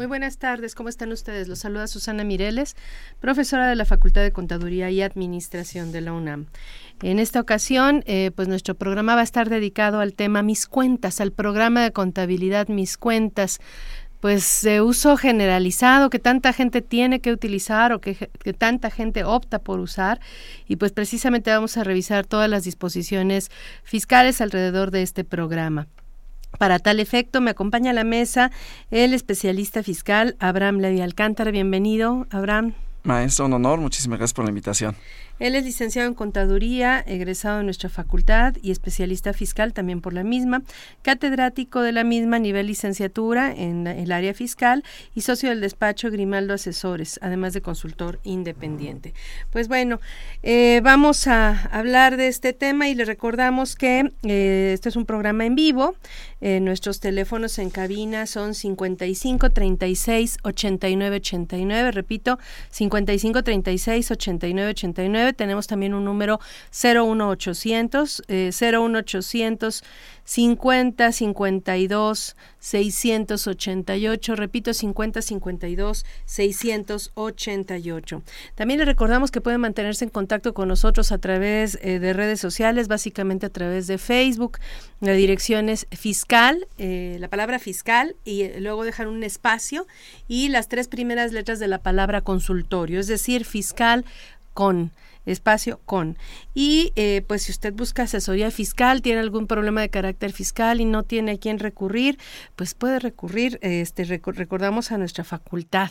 [0.00, 1.46] Muy buenas tardes, ¿cómo están ustedes?
[1.46, 2.74] Los saluda Susana Mireles,
[3.20, 6.46] profesora de la Facultad de Contaduría y Administración de la UNAM.
[7.02, 11.20] En esta ocasión, eh, pues nuestro programa va a estar dedicado al tema Mis Cuentas,
[11.20, 13.60] al programa de contabilidad Mis Cuentas,
[14.20, 19.24] pues de uso generalizado que tanta gente tiene que utilizar o que, que, tanta gente
[19.24, 20.18] opta por usar
[20.66, 23.50] y pues precisamente vamos a revisar todas las disposiciones
[23.82, 25.88] fiscales alrededor de este programa.
[26.58, 28.50] Para tal efecto, me acompaña a la mesa
[28.90, 31.50] el especialista fiscal Abraham Levi Alcántara.
[31.50, 32.74] Bienvenido, Abraham.
[33.02, 33.80] Maestro, un honor.
[33.80, 34.94] Muchísimas gracias por la invitación.
[35.40, 40.22] Él es licenciado en Contaduría, egresado de nuestra facultad y especialista fiscal también por la
[40.22, 40.62] misma,
[41.00, 46.52] catedrático de la misma nivel licenciatura en el área fiscal y socio del despacho Grimaldo
[46.52, 49.14] Asesores, además de consultor independiente.
[49.50, 49.98] Pues bueno,
[50.42, 55.46] eh, vamos a hablar de este tema y le recordamos que este es un programa
[55.46, 55.96] en vivo.
[56.42, 62.38] Eh, nuestros teléfonos en cabina son 55 36 89 89, repito,
[62.70, 66.40] 55 36 89 89 tenemos también un número
[66.72, 69.82] 01800, eh, 01800
[70.30, 78.22] 50 52 688, repito 50 52 688.
[78.54, 82.38] También le recordamos que pueden mantenerse en contacto con nosotros a través eh, de redes
[82.38, 84.58] sociales, básicamente a través de Facebook.
[85.00, 89.88] La dirección es fiscal, eh, la palabra fiscal y eh, luego dejar un espacio
[90.28, 94.04] y las tres primeras letras de la palabra consultorio, es decir, fiscal
[94.54, 94.92] con
[95.26, 96.16] espacio con.
[96.54, 100.84] Y eh, pues si usted busca asesoría fiscal, tiene algún problema de carácter fiscal y
[100.84, 102.18] no tiene a quién recurrir,
[102.56, 105.90] pues puede recurrir, este recordamos a nuestra facultad.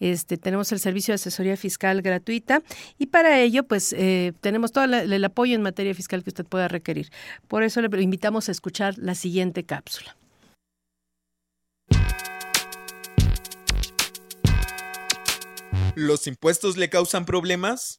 [0.00, 2.62] Este tenemos el servicio de asesoría fiscal gratuita
[2.98, 6.68] y para ello pues eh, tenemos todo el apoyo en materia fiscal que usted pueda
[6.68, 7.10] requerir.
[7.48, 10.16] Por eso le invitamos a escuchar la siguiente cápsula.
[15.96, 17.98] ¿Los impuestos le causan problemas?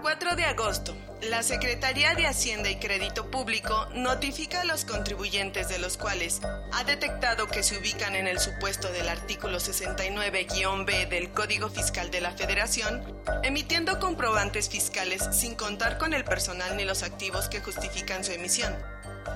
[0.01, 0.95] 4 de agosto.
[1.23, 6.41] La Secretaría de Hacienda y Crédito Público notifica a los contribuyentes de los cuales
[6.73, 12.21] ha detectado que se ubican en el supuesto del artículo 69-B del Código Fiscal de
[12.21, 13.03] la Federación,
[13.43, 18.77] emitiendo comprobantes fiscales sin contar con el personal ni los activos que justifican su emisión.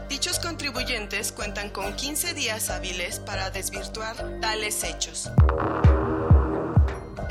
[0.09, 5.31] Dichos contribuyentes cuentan con 15 días hábiles para desvirtuar tales hechos.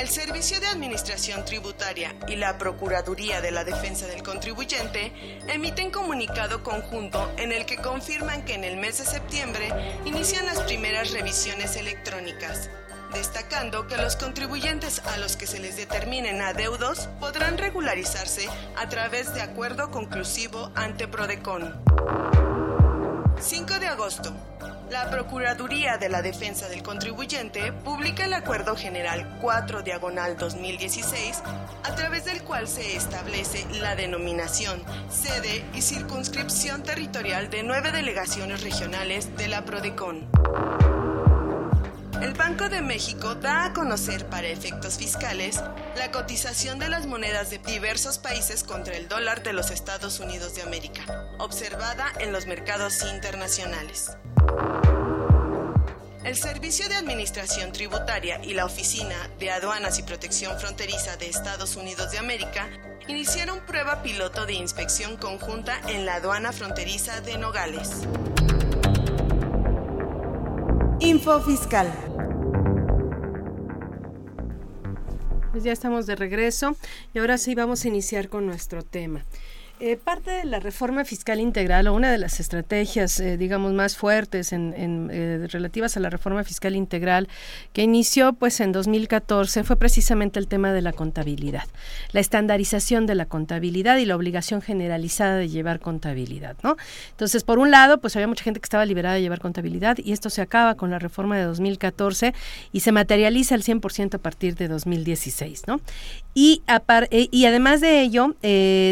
[0.03, 5.13] El Servicio de Administración Tributaria y la Procuraduría de la Defensa del Contribuyente
[5.47, 9.69] emiten comunicado conjunto en el que confirman que en el mes de septiembre
[10.03, 12.69] inician las primeras revisiones electrónicas,
[13.13, 19.33] destacando que los contribuyentes a los que se les determinen adeudos podrán regularizarse a través
[19.33, 21.81] de acuerdo conclusivo ante Prodecon.
[23.39, 24.52] 5 de agosto.
[24.89, 31.41] La Procuraduría de la Defensa del Contribuyente publica el Acuerdo General 4 Diagonal 2016,
[31.83, 38.61] a través del cual se establece la denominación, sede y circunscripción territorial de nueve delegaciones
[38.61, 40.27] regionales de la PRODECON.
[42.21, 45.61] El Banco de México da a conocer para efectos fiscales
[45.97, 50.55] la cotización de las monedas de diversos países contra el dólar de los Estados Unidos
[50.55, 51.03] de América,
[51.39, 54.11] observada en los mercados internacionales.
[56.23, 61.75] El Servicio de Administración Tributaria y la Oficina de Aduanas y Protección Fronteriza de Estados
[61.75, 62.69] Unidos de América
[63.07, 68.07] iniciaron prueba piloto de inspección conjunta en la aduana fronteriza de Nogales.
[70.99, 71.91] Info Fiscal.
[75.51, 76.75] Pues ya estamos de regreso
[77.13, 79.23] y ahora sí vamos a iniciar con nuestro tema.
[79.85, 83.97] Eh, parte de la reforma fiscal integral o una de las estrategias, eh, digamos, más
[83.97, 84.73] fuertes en,
[85.11, 87.27] eh, relativas a la reforma fiscal integral
[87.73, 91.65] que inició pues en 2014 fue precisamente el tema de la contabilidad,
[92.13, 96.77] la estandarización de la contabilidad y la obligación generalizada de llevar contabilidad, ¿no?
[97.11, 100.13] Entonces, por un lado, pues había mucha gente que estaba liberada de llevar contabilidad y
[100.13, 102.33] esto se acaba con la reforma de 2014
[102.71, 105.81] y se materializa al 100% a partir de 2016, ¿no?
[106.33, 106.63] Y,
[107.09, 108.33] y además de ello,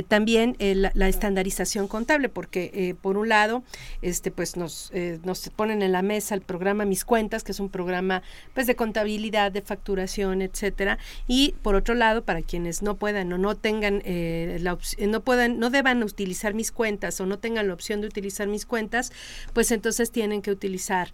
[0.09, 3.63] también el la, estandarización contable, porque eh, por un lado,
[4.01, 7.59] este, pues nos, eh, nos ponen en la mesa el programa Mis Cuentas, que es
[7.59, 8.23] un programa
[8.53, 10.97] pues de contabilidad, de facturación, etcétera,
[11.27, 14.59] y por otro lado, para quienes no puedan o no tengan eh,
[15.07, 18.65] no puedan, no deban utilizar mis cuentas o no tengan la opción de utilizar mis
[18.65, 19.11] cuentas,
[19.53, 21.13] pues entonces tienen que utilizar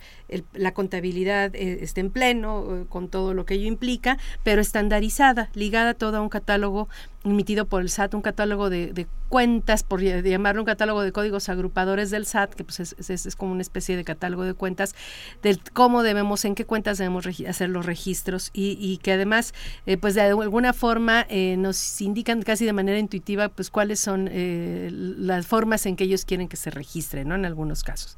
[0.53, 6.19] la contabilidad este, en pleno, con todo lo que ello implica, pero estandarizada, ligada toda
[6.19, 6.87] a un catálogo
[7.31, 12.11] emitido por el SAT, un catálogo de, cuentas, por llamarlo un catálogo de códigos agrupadores
[12.11, 14.95] del SAT, que pues es, es, como una especie de catálogo de cuentas,
[15.43, 19.53] de cómo debemos, en qué cuentas debemos hacer los registros y, y que además,
[19.85, 24.29] eh, pues de alguna forma eh, nos indican casi de manera intuitiva, pues cuáles son
[24.31, 27.35] eh, las formas en que ellos quieren que se registren, ¿no?
[27.35, 28.17] En algunos casos.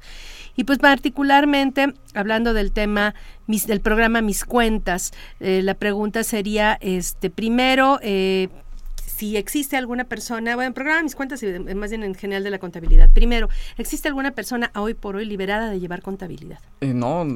[0.56, 3.16] Y pues particularmente, hablando del tema
[3.48, 8.00] del programa Mis Cuentas, la pregunta sería, este, primero,
[9.20, 12.52] si existe alguna persona, bueno, en programa mis cuentas y más bien en general de
[12.52, 13.10] la contabilidad.
[13.10, 16.60] Primero, ¿existe alguna persona hoy por hoy liberada de llevar contabilidad?
[16.80, 17.28] Eh, no,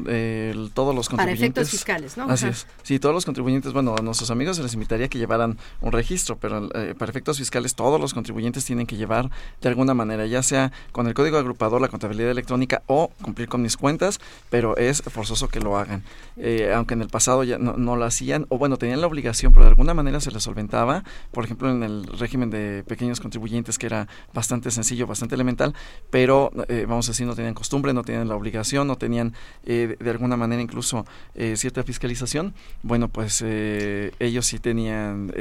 [0.73, 1.17] todos los contribuyentes.
[1.19, 2.23] Para efectos fiscales, ¿no?
[2.29, 2.67] Así es.
[2.83, 6.37] Sí, todos los contribuyentes, bueno, a nuestros amigos se les invitaría que llevaran un registro,
[6.37, 9.29] pero eh, para efectos fiscales todos los contribuyentes tienen que llevar
[9.61, 13.61] de alguna manera, ya sea con el código agrupador, la contabilidad electrónica o cumplir con
[13.61, 16.01] mis cuentas, pero es forzoso que lo hagan.
[16.37, 19.51] Eh, aunque en el pasado ya no, no, lo hacían, o bueno, tenían la obligación,
[19.51, 23.77] pero de alguna manera se les solventaba, por ejemplo, en el régimen de pequeños contribuyentes
[23.77, 25.73] que era bastante sencillo, bastante elemental,
[26.09, 29.33] pero eh, vamos a decir, no tenían costumbre, no tenían la obligación, no tenían
[29.65, 32.53] eh, de, alguna manera incluso eh, cierta fiscalización.
[32.81, 35.31] Bueno, pues ellos sí tenían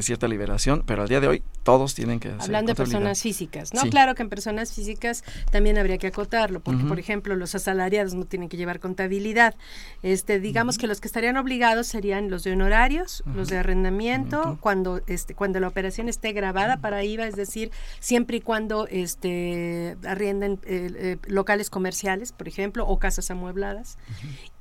[0.00, 3.72] cierta liberación, pero al día de hoy todos tienen que hacer Hablando de personas físicas,
[3.74, 3.82] ¿no?
[3.82, 8.24] Claro que en personas físicas también habría que acotarlo, porque por ejemplo los asalariados no
[8.24, 9.54] tienen que llevar contabilidad.
[10.02, 15.00] Este, digamos que los que estarían obligados serían los de honorarios, los de arrendamiento, cuando
[15.06, 17.70] este cuando la operación esté grabada para IVA, es decir,
[18.00, 23.98] siempre y cuando este arrienden eh, eh, locales comerciales, por ejemplo, o casas amuebladas,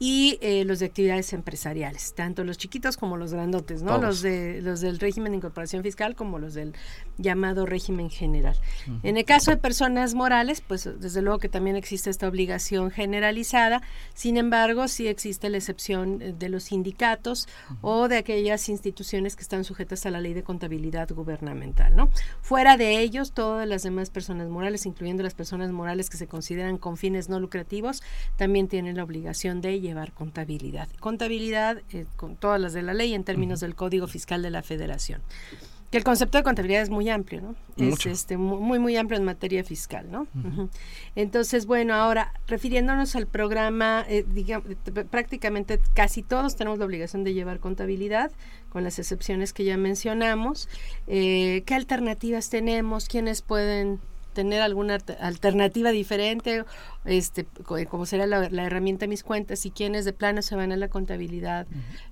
[0.03, 3.99] y eh, los de actividades empresariales, tanto los chiquitos como los grandotes, ¿no?
[3.99, 6.73] Los de los del régimen de incorporación fiscal como los del
[7.19, 8.57] llamado régimen general.
[9.03, 13.83] En el caso de personas morales, pues desde luego que también existe esta obligación generalizada,
[14.15, 17.47] sin embargo, sí existe la excepción de los sindicatos
[17.81, 22.09] o de aquellas instituciones que están sujetas a la ley de contabilidad gubernamental, ¿no?
[22.41, 26.79] Fuera de ellos, todas las demás personas morales, incluyendo las personas morales que se consideran
[26.79, 28.01] con fines no lucrativos,
[28.35, 30.89] también tienen la obligación de llevar contabilidad.
[30.99, 34.63] Contabilidad eh, con todas las de la ley en términos del Código Fiscal de la
[34.63, 35.21] Federación.
[35.91, 37.55] Que el concepto de contabilidad es muy amplio, ¿no?
[37.75, 40.25] Es este, muy, muy amplio en materia fiscal, ¿no?
[41.17, 44.69] Entonces, bueno, ahora, refiriéndonos al programa, eh, digamos,
[45.09, 48.31] prácticamente casi todos tenemos la obligación de llevar contabilidad,
[48.69, 50.69] con las excepciones que ya mencionamos.
[51.07, 53.09] Eh, ¿Qué alternativas tenemos?
[53.09, 53.99] ¿Quiénes pueden
[54.33, 56.63] tener alguna alternativa diferente
[57.05, 57.47] este
[57.77, 60.87] eh, como será la, herramienta mis cuentas y quienes de plano se van a la
[60.87, 61.67] contabilidad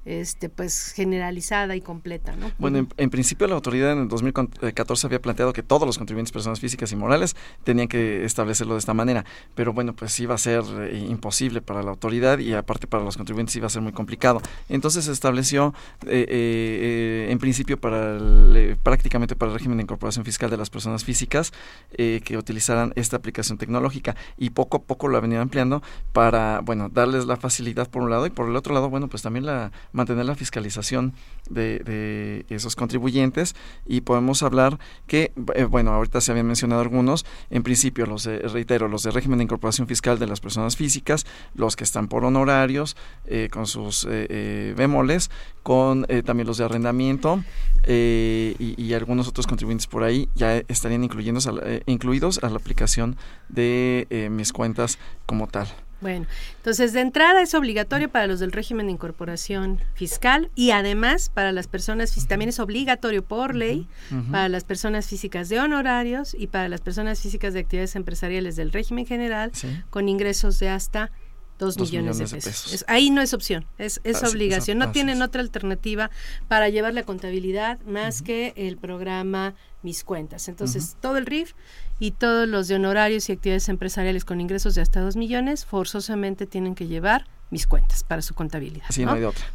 [0.05, 5.21] este pues generalizada y completa no bueno en, principio la autoridad en el 2014 había
[5.21, 9.25] planteado que todos los contribuyentes personas físicas y morales tenían que establecerlo de esta manera
[9.55, 13.17] pero bueno pues iba a ser eh, imposible para la autoridad y aparte para los
[13.17, 14.41] contribuyentes iba a ser muy complicado.
[14.67, 15.73] Entonces se estableció
[16.05, 18.17] eh, en principio para
[18.83, 21.51] prácticamente para el régimen de incorporación fiscal de las personas físicas
[22.23, 24.15] que utilizaran esta aplicación tecnológica.
[24.37, 25.81] Y poco poco lo ha venido ampliando
[26.13, 29.21] para, bueno, darles la facilidad por un lado y por el otro lado, bueno, pues
[29.21, 31.13] también la mantener la fiscalización
[31.49, 33.55] de, de esos contribuyentes.
[33.85, 38.39] Y podemos hablar que, eh, bueno, ahorita se habían mencionado algunos, en principio los de,
[38.39, 42.25] reitero, los de régimen de incorporación fiscal de las personas físicas, los que están por
[42.25, 45.29] honorarios, eh, con sus eh, bemoles,
[45.69, 47.43] con también los de arrendamiento
[47.87, 51.39] y, y, algunos otros contribuyentes por ahí ya estarían incluyendo,
[51.85, 53.17] incluidos a la aplicación
[53.49, 54.97] de mis cuentas
[55.27, 55.67] como tal.
[56.01, 56.25] Bueno,
[56.57, 61.51] entonces de entrada es obligatorio para los del régimen de incorporación fiscal y además para
[61.51, 63.87] las personas también es obligatorio por ley
[64.31, 68.71] para las personas físicas de honorarios y para las personas físicas de actividades empresariales del
[68.71, 69.51] régimen general
[69.91, 71.11] con ingresos de hasta
[71.59, 72.85] Dos, millones, de pesos.
[72.87, 74.77] ahí no es opción, es, es obligación.
[74.77, 76.09] no tienen otra alternativa
[76.47, 80.47] para llevar la contabilidad más que el programa Mis Cuentas.
[80.47, 81.53] Entonces, todo el RIF
[81.99, 86.45] y todos los de honorarios y actividades empresariales con ingresos de hasta dos millones forzosamente
[86.45, 88.85] tienen que llevar mis cuentas para su contabilidad.
[88.89, 89.45] Sí, no, hay de otra.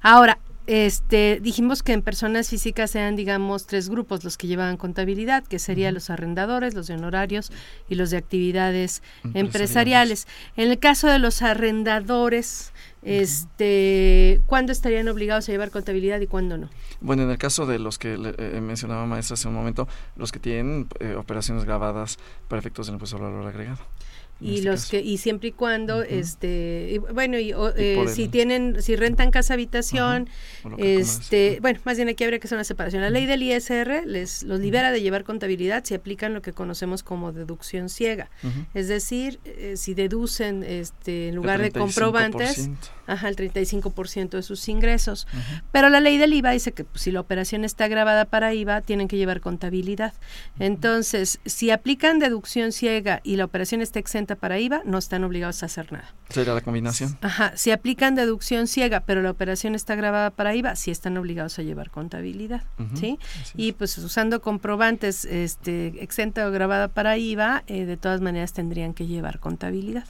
[0.00, 5.44] Ahora, este, dijimos que en personas físicas sean, digamos, tres grupos los que llevaban contabilidad,
[5.44, 7.50] que serían los arrendadores, los de honorarios
[7.88, 9.02] y los de actividades
[9.34, 10.28] empresariales.
[10.56, 16.56] En el caso de los arrendadores, este, ¿cuándo estarían obligados a llevar contabilidad y cuándo
[16.56, 16.70] no?
[17.00, 20.38] Bueno, en el caso de los que eh, mencionaba maestra hace un momento, los que
[20.38, 23.80] tienen eh, operaciones grabadas para efectos del impuesto al valor agregado
[24.42, 28.96] y este los que y siempre y cuando este bueno y, eh, si tienen si
[28.96, 30.28] rentan casa habitación
[30.78, 33.02] este bueno más bien aquí habría que hacer una separación.
[33.02, 37.02] La ley del ISR les los libera de llevar contabilidad si aplican lo que conocemos
[37.02, 38.30] como deducción ciega.
[38.74, 42.70] Es decir eh, si deducen este en lugar de comprobantes
[43.06, 45.26] ajá el 35% de sus ingresos
[45.70, 48.80] pero la ley del IVA dice que pues, si la operación está grabada para IVA
[48.80, 50.14] tienen que llevar contabilidad
[50.58, 55.62] entonces si aplican deducción ciega y la operación está exenta para IVA, no están obligados
[55.62, 56.14] a hacer nada.
[56.28, 57.18] ¿Sería la combinación?
[57.20, 61.58] Ajá, si aplican deducción ciega, pero la operación está grabada para IVA, sí están obligados
[61.58, 62.62] a llevar contabilidad,
[62.94, 63.18] ¿sí?
[63.54, 68.94] Y pues usando comprobantes este, exenta o grabada para IVA, eh, de todas maneras tendrían
[68.94, 70.04] que llevar contabilidad.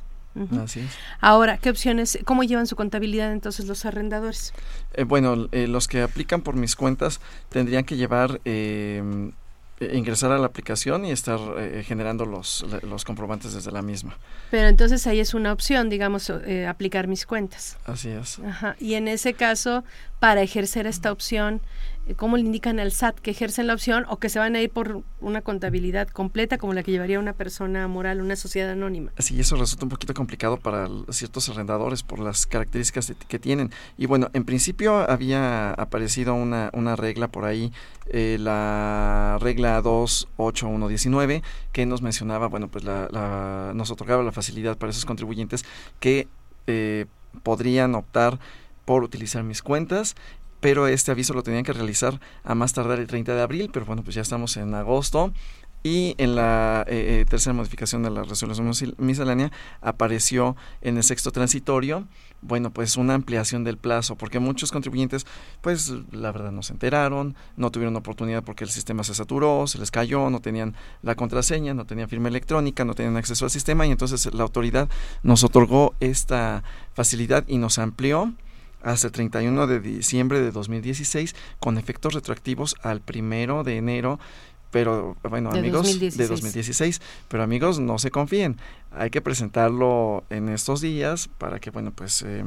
[0.62, 0.90] Así es.
[1.20, 4.54] Ahora, ¿qué opciones, cómo llevan su contabilidad entonces los arrendadores?
[4.94, 7.20] Eh, bueno, eh, los que aplican por mis cuentas
[7.50, 9.30] tendrían que llevar eh,
[9.80, 14.16] eh, ingresar a la aplicación y estar eh, generando los, los comprobantes desde la misma.
[14.50, 17.76] Pero entonces ahí es una opción, digamos, eh, aplicar mis cuentas.
[17.84, 18.38] Así es.
[18.38, 18.76] Ajá.
[18.78, 19.82] Y en ese caso,
[20.20, 21.60] para ejercer esta opción,
[22.16, 24.70] cómo le indican al SAT que ejercen la opción o que se van a ir
[24.70, 29.12] por una contabilidad completa como la que llevaría una persona moral, una sociedad anónima.
[29.18, 33.70] Sí, eso resulta un poquito complicado para ciertos arrendadores por las características que tienen.
[33.96, 37.72] Y bueno, en principio había aparecido una, una regla por ahí,
[38.08, 41.42] eh, la regla 28119,
[41.72, 45.64] que nos mencionaba, bueno, pues la, nos otorgaba la facilidad para esos contribuyentes
[46.00, 46.28] que
[46.66, 47.06] eh,
[47.42, 48.38] podrían optar
[48.84, 50.16] por utilizar mis cuentas
[50.62, 53.84] pero este aviso lo tenían que realizar a más tardar el 30 de abril, pero
[53.84, 55.32] bueno, pues ya estamos en agosto.
[55.82, 59.50] Y en la eh, eh, tercera modificación de la resolución miscelánea
[59.80, 62.06] apareció en el sexto transitorio,
[62.42, 65.26] bueno, pues una ampliación del plazo, porque muchos contribuyentes,
[65.60, 69.78] pues la verdad no se enteraron, no tuvieron oportunidad porque el sistema se saturó, se
[69.78, 73.84] les cayó, no tenían la contraseña, no tenían firma electrónica, no tenían acceso al sistema
[73.84, 74.88] y entonces la autoridad
[75.24, 76.62] nos otorgó esta
[76.94, 78.32] facilidad y nos amplió
[78.82, 84.18] hasta el 31 de diciembre de 2016 con efectos retroactivos al primero de enero
[84.72, 88.56] pero bueno amigos de 2016 pero amigos no se confíen.
[88.90, 92.42] Hay que presentarlo en estos días para que bueno pues eh,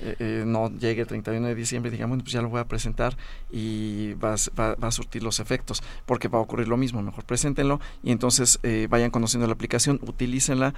[0.00, 2.60] eh, eh, no llegue el 31 de diciembre y digamos bueno, pues ya lo voy
[2.60, 3.16] a presentar
[3.50, 7.02] y va, va, a surtir los efectos porque va a ocurrir lo mismo.
[7.02, 10.74] Mejor preséntenlo y entonces vayan conociendo la aplicación utilícenla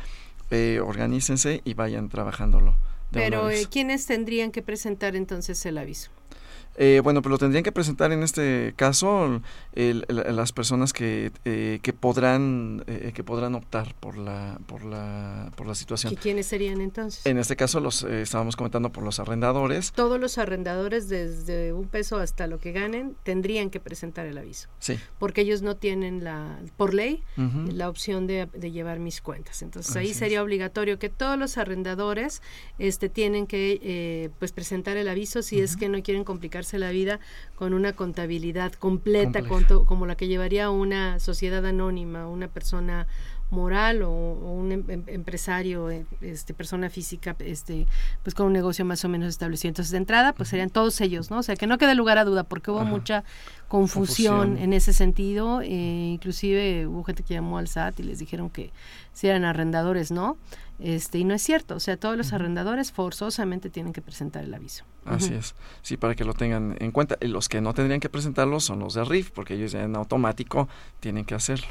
[0.82, 2.76] organícense y vayan trabajándolo
[3.12, 6.10] pero, eh, ¿quiénes tendrían que presentar entonces el aviso?
[6.76, 9.40] Eh, bueno, pues lo tendrían que presentar en este caso
[9.74, 14.84] el, el, las personas que, eh, que podrán eh, que podrán optar por la por
[14.84, 16.12] la por la situación.
[16.12, 17.26] ¿Y quiénes serían entonces?
[17.26, 19.92] En este caso los eh, estábamos comentando por los arrendadores.
[19.92, 24.68] Todos los arrendadores desde un peso hasta lo que ganen tendrían que presentar el aviso.
[24.78, 24.98] Sí.
[25.18, 27.72] Porque ellos no tienen la por ley uh -huh.
[27.72, 29.62] la opción de, de, llevar mis cuentas.
[29.62, 30.44] Entonces ahí Así sería es.
[30.44, 32.40] obligatorio que todos los arrendadores
[32.78, 35.64] este tienen que eh, pues presentar el aviso si uh -huh.
[35.64, 36.24] es que no quieren
[36.78, 37.20] la vida
[37.54, 43.06] con una contabilidad completa con como la que llevaría una sociedad anónima, una persona
[43.52, 45.90] moral o, o un em empresario,
[46.20, 47.86] este, persona física, este,
[48.22, 49.68] pues con un negocio más o menos establecido.
[49.68, 51.38] Entonces, de entrada, pues serían todos ellos, ¿no?
[51.38, 52.90] O sea, que no quede lugar a duda, porque hubo Ajá.
[52.90, 53.24] mucha
[53.68, 55.60] confusión, confusión, en ese sentido.
[55.62, 55.66] Eh,
[56.14, 58.72] inclusive hubo gente que llamó al SAT y les dijeron que
[59.12, 60.36] si eran arrendadores, ¿no?
[60.78, 64.52] Este, y no es cierto, o sea, todos los arrendadores forzosamente tienen que presentar el
[64.52, 64.84] aviso.
[65.04, 65.38] Así uh -huh.
[65.38, 67.16] es, sí, para que lo tengan en cuenta.
[67.20, 69.94] Y los que no tendrían que presentarlo son los de RIF, porque ellos ya en
[69.94, 70.68] automático
[70.98, 71.68] tienen que hacerlo.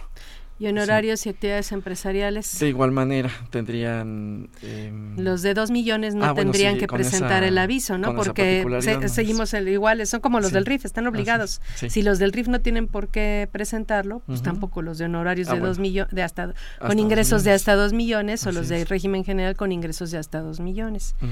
[0.62, 1.30] ¿Y honorarios sí.
[1.30, 2.60] y actividades empresariales?
[2.60, 4.48] De igual manera, tendrían...
[4.62, 7.98] Eh, los de dos millones no ah, tendrían bueno, sí, que presentar esa, el aviso,
[7.98, 8.13] ¿no?
[8.13, 10.53] Porque se, no seguimos el, iguales, son como los sí.
[10.53, 11.63] del RIF, están obligados.
[11.74, 14.46] Si los del RIF no tienen por qué presentarlo, pues uh -huh.
[14.46, 15.70] tampoco los de honorarios ah, de bueno.
[15.70, 19.24] dos millones, de hasta, hasta, con ingresos de hasta dos millones, o los de régimen
[19.24, 21.15] general con ingresos de hasta dos millones.
[21.24, 21.30] Uh -huh.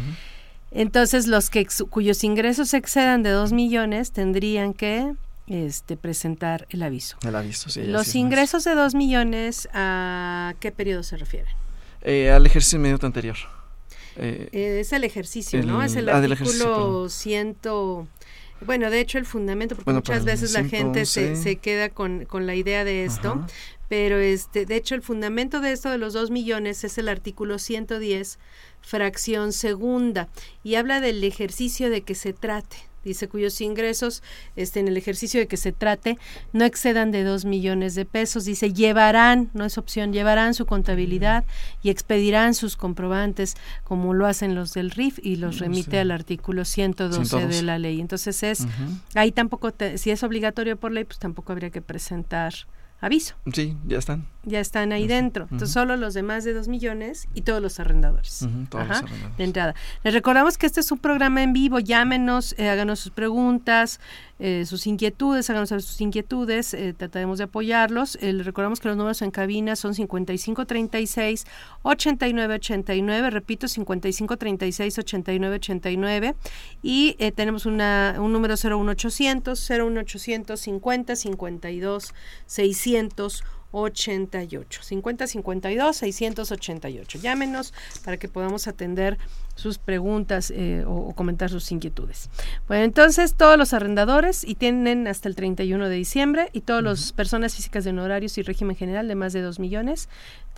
[0.72, 5.14] Entonces, los que cuyos ingresos excedan de dos millones tendrían que
[5.50, 7.18] este, presentar el aviso.
[7.26, 7.84] El aviso, sí.
[7.84, 11.54] Los ingresos de 2 millones, ¿a qué periodo se refieren?
[12.02, 13.36] Eh, al ejercicio inmediato anterior.
[14.16, 15.84] Eh, eh, es el ejercicio, el, ¿no?
[15.84, 18.08] Es el ah, artículo ciento...
[18.62, 22.26] Bueno, de hecho el fundamento, porque bueno, muchas veces la gente se, se, queda con,
[22.26, 23.48] con, la idea de esto, Ajá.
[23.88, 27.58] pero este, de hecho el fundamento de esto de los 2 millones es el artículo
[27.58, 28.38] 110,
[28.82, 30.28] fracción segunda,
[30.62, 34.24] y habla del ejercicio de que se trate dice cuyos ingresos
[34.56, 36.18] este, en el ejercicio de que se trate
[36.54, 38.46] no excedan de dos millones de pesos.
[38.46, 41.46] Dice llevarán, no es opción, llevarán su contabilidad
[41.82, 45.98] y expedirán sus comprobantes como lo hacen los del RIF y los remite sí.
[45.98, 48.02] al artículo 112, 112, de la ley.
[48.02, 49.00] Entonces es, uh -huh.
[49.16, 52.54] ahí tampoco, te, si es obligatorio por ley, pues tampoco habría que presentar
[53.02, 53.36] aviso.
[53.54, 54.28] Sí, ya están.
[54.50, 55.44] Ya están ahí dentro.
[55.44, 55.84] Entonces, uh -huh.
[55.84, 58.42] solo los de más de 2 millones y todos los arrendadores.
[58.42, 59.38] Uh -huh, todos Ajá, los arrendadores.
[59.38, 59.76] De entrada.
[60.04, 61.80] Les recordamos que este es un programa en vivo.
[61.80, 64.00] Llámenos, eh, háganos sus preguntas,
[64.40, 66.74] eh, sus inquietudes, háganos sus inquietudes.
[66.74, 68.18] Eh, trataremos de apoyarlos.
[68.22, 71.46] Les recordamos que los números en cabina son 5536
[71.84, 73.30] 8989.
[73.30, 76.36] Repito, 5536 8989.
[76.82, 82.14] Y tenemos una, un número 01800 01800 50 52
[82.46, 89.18] 600 88 50 52 688 llámenos para que podamos atender
[89.56, 92.30] sus preguntas eh, o, o, comentar sus inquietudes.
[92.68, 96.86] Bueno, entonces todos los arrendadores y tienen hasta el 31 de diciembre y todas uh
[96.86, 96.90] -huh.
[96.90, 100.08] las personas físicas de honorarios y régimen general de más de 2 millones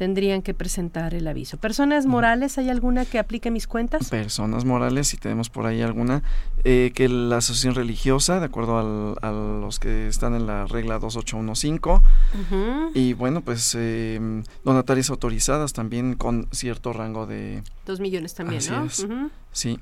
[0.02, 1.58] tendrían que presentar el aviso.
[1.58, 4.10] ¿Personas morales hay alguna que aplique mis cuentas?
[4.10, 6.24] Personas morales, si tenemos por ahí alguna,
[6.64, 10.98] eh, que la asociación religiosa, de acuerdo al, a los que están en la regla
[10.98, 12.02] 2815, uh
[12.50, 12.90] -huh.
[12.96, 14.20] y bueno, pues eh,
[14.66, 17.62] donatarias autorizadas también con cierto rango de...
[17.86, 18.86] Dos millones también, Así ¿no?
[18.86, 19.00] Es.
[19.02, 19.30] Uh -huh.
[19.52, 19.80] Sí.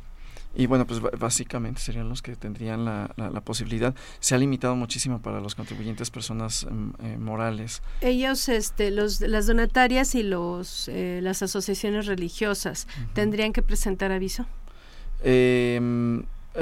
[0.55, 3.93] Y bueno, pues básicamente serían los que tendrían la, la, la, posibilidad.
[4.19, 6.65] Se ha limitado muchísimo para los contribuyentes personas
[7.03, 7.83] eh, morales.
[8.01, 13.13] Ellos, este, los, las donatarias y los, eh, las asociaciones religiosas, uh -huh.
[13.13, 14.47] ¿tendrían que presentar aviso?
[15.23, 15.79] Eh,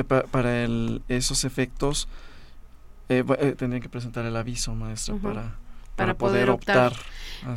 [0.08, 2.10] pa, para el, esos efectos,
[3.08, 3.24] eh,
[3.58, 5.22] tendrían que presentar el aviso, maestra, uh -huh.
[5.22, 6.92] para para, poder, poder optar.
[6.92, 7.06] optar.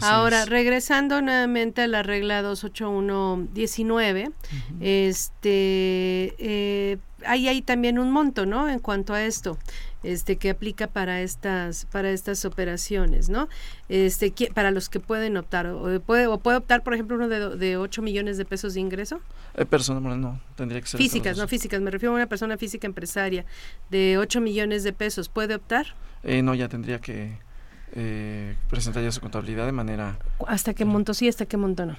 [0.03, 0.49] Ahora, es.
[0.49, 4.77] regresando nuevamente a la regla 28119, uh -huh.
[4.81, 8.69] este, eh, hay ahí también un monto, ¿no?
[8.69, 9.59] En cuanto a esto,
[10.03, 13.49] este, que aplica para estas, para estas operaciones, ¿no?
[13.89, 17.57] Este, para los que pueden optar, o puede, o puede optar, por ejemplo, uno de,
[17.57, 19.21] de 8 millones de pesos de ingreso.
[19.55, 20.99] Eh, persona no, tendría que ser.
[20.99, 23.45] Físicas, no físicas, me refiero a una persona física empresaria
[23.91, 25.95] de 8 millones de pesos, ¿puede optar?
[26.23, 27.39] Eh, no, ya tendría que
[27.95, 30.19] eh, presentar ya su contabilidad de manera...
[30.47, 31.97] ¿Hasta qué monto sí, hasta qué monto no?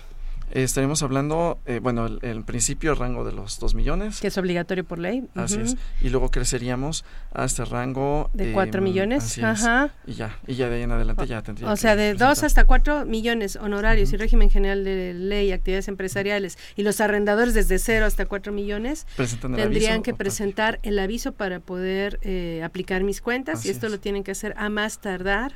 [0.54, 4.20] Eh, estaremos hablando, eh, bueno, el, el, principio el rango de los 2 millones.
[4.20, 5.24] Que es obligatorio por ley.
[5.36, 5.64] Así uh -huh.
[5.64, 5.78] es.
[6.02, 8.30] Y luego creceríamos hasta el rango...
[8.34, 9.42] De 4 millones.
[9.42, 9.92] Ajá.
[10.06, 12.66] Y ya, y ya de ahí en adelante ya tendría O sea, de 2 hasta
[12.66, 14.16] 4 millones honorarios uh -huh.
[14.16, 19.08] y régimen general de ley, actividades empresariales y los arrendadores desde 0 hasta 4 millones
[19.42, 23.86] tendrían aviso, que presentar el aviso para poder eh, aplicar mis cuentas Así y esto
[23.86, 23.92] es.
[23.94, 25.54] lo tienen que hacer a más tardar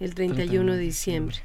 [0.00, 1.36] el 31, 31 de diciembre.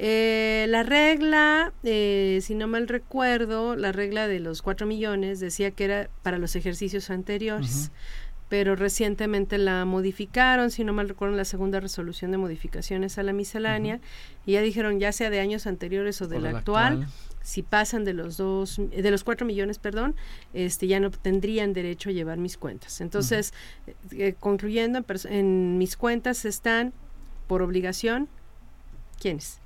[0.00, 5.72] Eh, la regla, eh, si no mal recuerdo, la regla de los 4 millones decía
[5.72, 7.90] que era para los ejercicios anteriores.
[7.90, 8.28] Uh -huh.
[8.48, 13.34] pero recientemente la modificaron, si no mal recuerdo, la segunda resolución de modificaciones a la
[13.34, 14.00] miscelánea,
[14.46, 17.08] y ya dijeron, ya sea de años anteriores o del actual,
[17.42, 20.16] si pasan de los dos, de los cuatro millones, perdón,
[20.54, 23.00] este ya no tendrían derecho a llevar mis cuentas.
[23.00, 23.52] Entonces,
[24.12, 26.92] eh, concluyendo, en, mis cuentas están
[27.48, 28.28] por obligación,
[29.20, 29.58] ¿quiénes?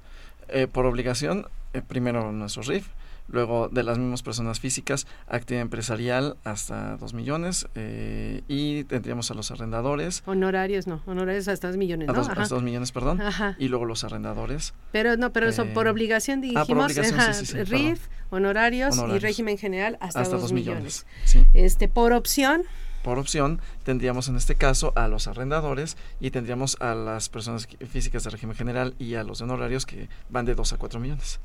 [0.48, 2.88] Eh, por obligación, eh, primero nuestro RIF,
[3.28, 9.34] Luego de las mismas personas físicas, actividad empresarial hasta 2 millones eh, y tendríamos a
[9.34, 10.22] los arrendadores.
[10.26, 12.20] Honorarios no, honorarios hasta 2 millones, ¿no?
[12.20, 13.20] hasta 2 millones, perdón.
[13.58, 14.74] Y luego los arrendadores.
[14.90, 19.56] Pero no, pero eso por eh, obligación dijimos, ah, por obligación, RIF, honorarios, y régimen
[19.56, 21.06] general hasta, 2 millones.
[21.34, 21.50] millones.
[21.54, 22.64] Este, por opción
[23.02, 28.24] por opción, tendríamos en este caso a los arrendadores y tendríamos a las personas físicas
[28.24, 31.40] de régimen general y a los honorarios que van de 2 a 4 millones.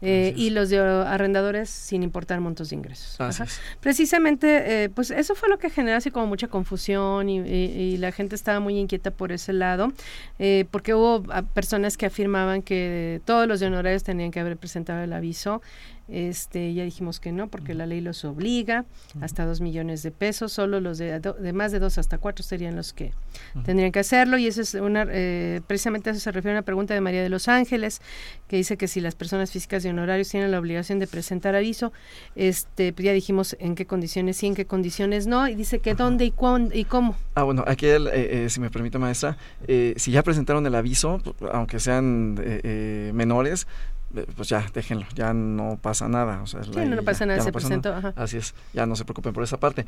[0.00, 3.18] Eh, y los de arrendadores sin importar montos de ingresos.
[3.80, 8.34] Precisamente, eh, pues eso fue lo que generó así como mucha confusión y, la gente
[8.34, 9.92] estaba muy inquieta por ese lado,
[10.38, 14.56] eh, porque hubo ah, personas que afirmaban que todos los de honorarios tenían que haber
[14.56, 15.60] presentado el aviso.
[16.10, 18.84] Este, ya dijimos que no, porque la ley los obliga
[19.20, 22.76] hasta dos millones de pesos, solo los de, de más de dos hasta cuatro serían
[22.76, 23.12] los que
[23.64, 24.38] tendrían que hacerlo.
[24.38, 27.22] Y eso es una, eh, precisamente a eso se refiere a una pregunta de María
[27.22, 28.00] de los Ángeles,
[28.48, 31.92] que dice que si las personas físicas de honorarios tienen la obligación de presentar aviso,
[32.34, 35.94] este, pues ya dijimos en qué condiciones sí, en qué condiciones no, y dice que
[35.94, 37.16] dónde y cuándo y cómo.
[37.34, 39.36] Ah, bueno, aquí, eh, eh, si me permite, maestra,
[39.96, 41.20] si ya presentaron el aviso,
[41.52, 42.34] aunque sean
[43.14, 43.89] menores, eh,
[44.36, 46.42] pues ya, déjenlo, ya no pasa nada.
[46.42, 47.94] O sea, sí, no, pasa nada, se presentó.
[48.16, 49.86] Así es, ya no se preocupen por esa parte.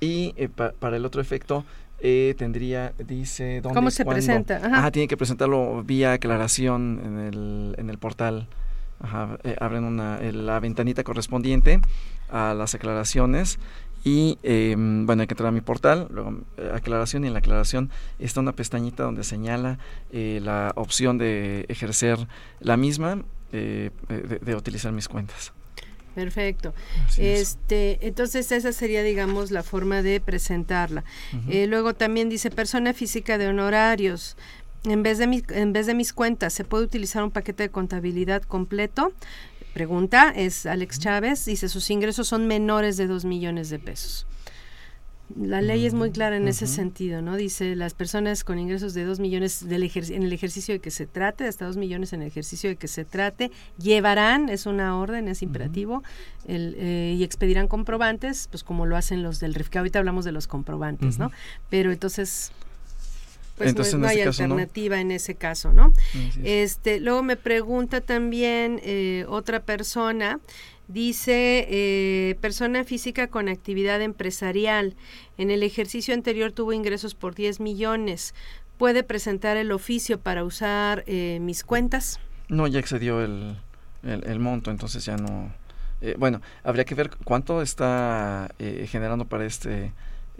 [0.00, 1.64] Y eh, para el otro efecto,
[2.00, 4.60] eh, tendría, dice, ¿dónde ¿Cómo se presenta?
[4.72, 8.48] Ah, tiene que presentarlo vía aclaración en el, en el portal.
[9.02, 11.80] Ajá, abren una, la ventanita correspondiente
[12.28, 13.58] a las aclaraciones
[14.04, 16.40] y em, bueno, hay que entrar a mi portal, luego
[16.74, 19.78] aclaración y en la aclaración está una pestañita donde señala
[20.12, 22.18] la opción de ejercer
[22.60, 23.90] la misma eh,
[24.40, 25.52] de, utilizar mis cuentas.
[26.14, 26.74] Perfecto.
[27.18, 31.04] este, entonces esa sería, digamos, la forma de presentarla.
[31.48, 34.36] Eh, luego también dice persona física de honorarios.
[34.84, 37.68] En vez de, mi, en vez de mis cuentas, ¿se puede utilizar un paquete de
[37.70, 39.12] contabilidad completo?
[39.74, 44.26] Pregunta, es Alex Chávez, dice sus ingresos son menores de 2 millones de pesos.
[45.36, 47.36] La ley es muy clara en ese sentido, ¿no?
[47.36, 51.06] Dice las personas con ingresos de 2 millones del en el ejercicio de que se
[51.06, 55.28] trate, hasta 2 millones en el ejercicio de que se trate, llevarán, es una orden,
[55.28, 56.02] es imperativo,
[56.46, 60.24] el, eh, y expedirán comprobantes, pues como lo hacen los del RIF, que ahorita hablamos
[60.24, 61.30] de los comprobantes, ¿no?
[61.68, 62.52] Pero entonces
[63.60, 65.92] pues no, hay alternativa en ese caso, ¿no?
[66.42, 70.40] Este, luego me pregunta también eh, otra persona,
[70.92, 74.96] dice eh, persona física con actividad empresarial.
[75.38, 78.34] En el ejercicio anterior tuvo ingresos por 10 millones.
[78.76, 82.18] ¿Puede presentar el oficio para usar eh, mis cuentas?
[82.48, 83.56] No, ya excedió el,
[84.02, 85.52] el, monto, entonces ya no.
[86.18, 89.92] bueno, habría que ver cuánto está generando para este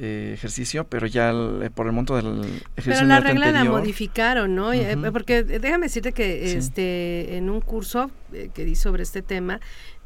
[0.03, 1.31] eh, ejercicio, pero ya
[1.75, 2.41] por el monto del
[2.75, 3.01] ejercicio.
[3.01, 4.73] Pero la regla la modificaron, ¿no?
[4.73, 9.61] Eh, porque déjame decirte que este en un curso eh, que di sobre este tema,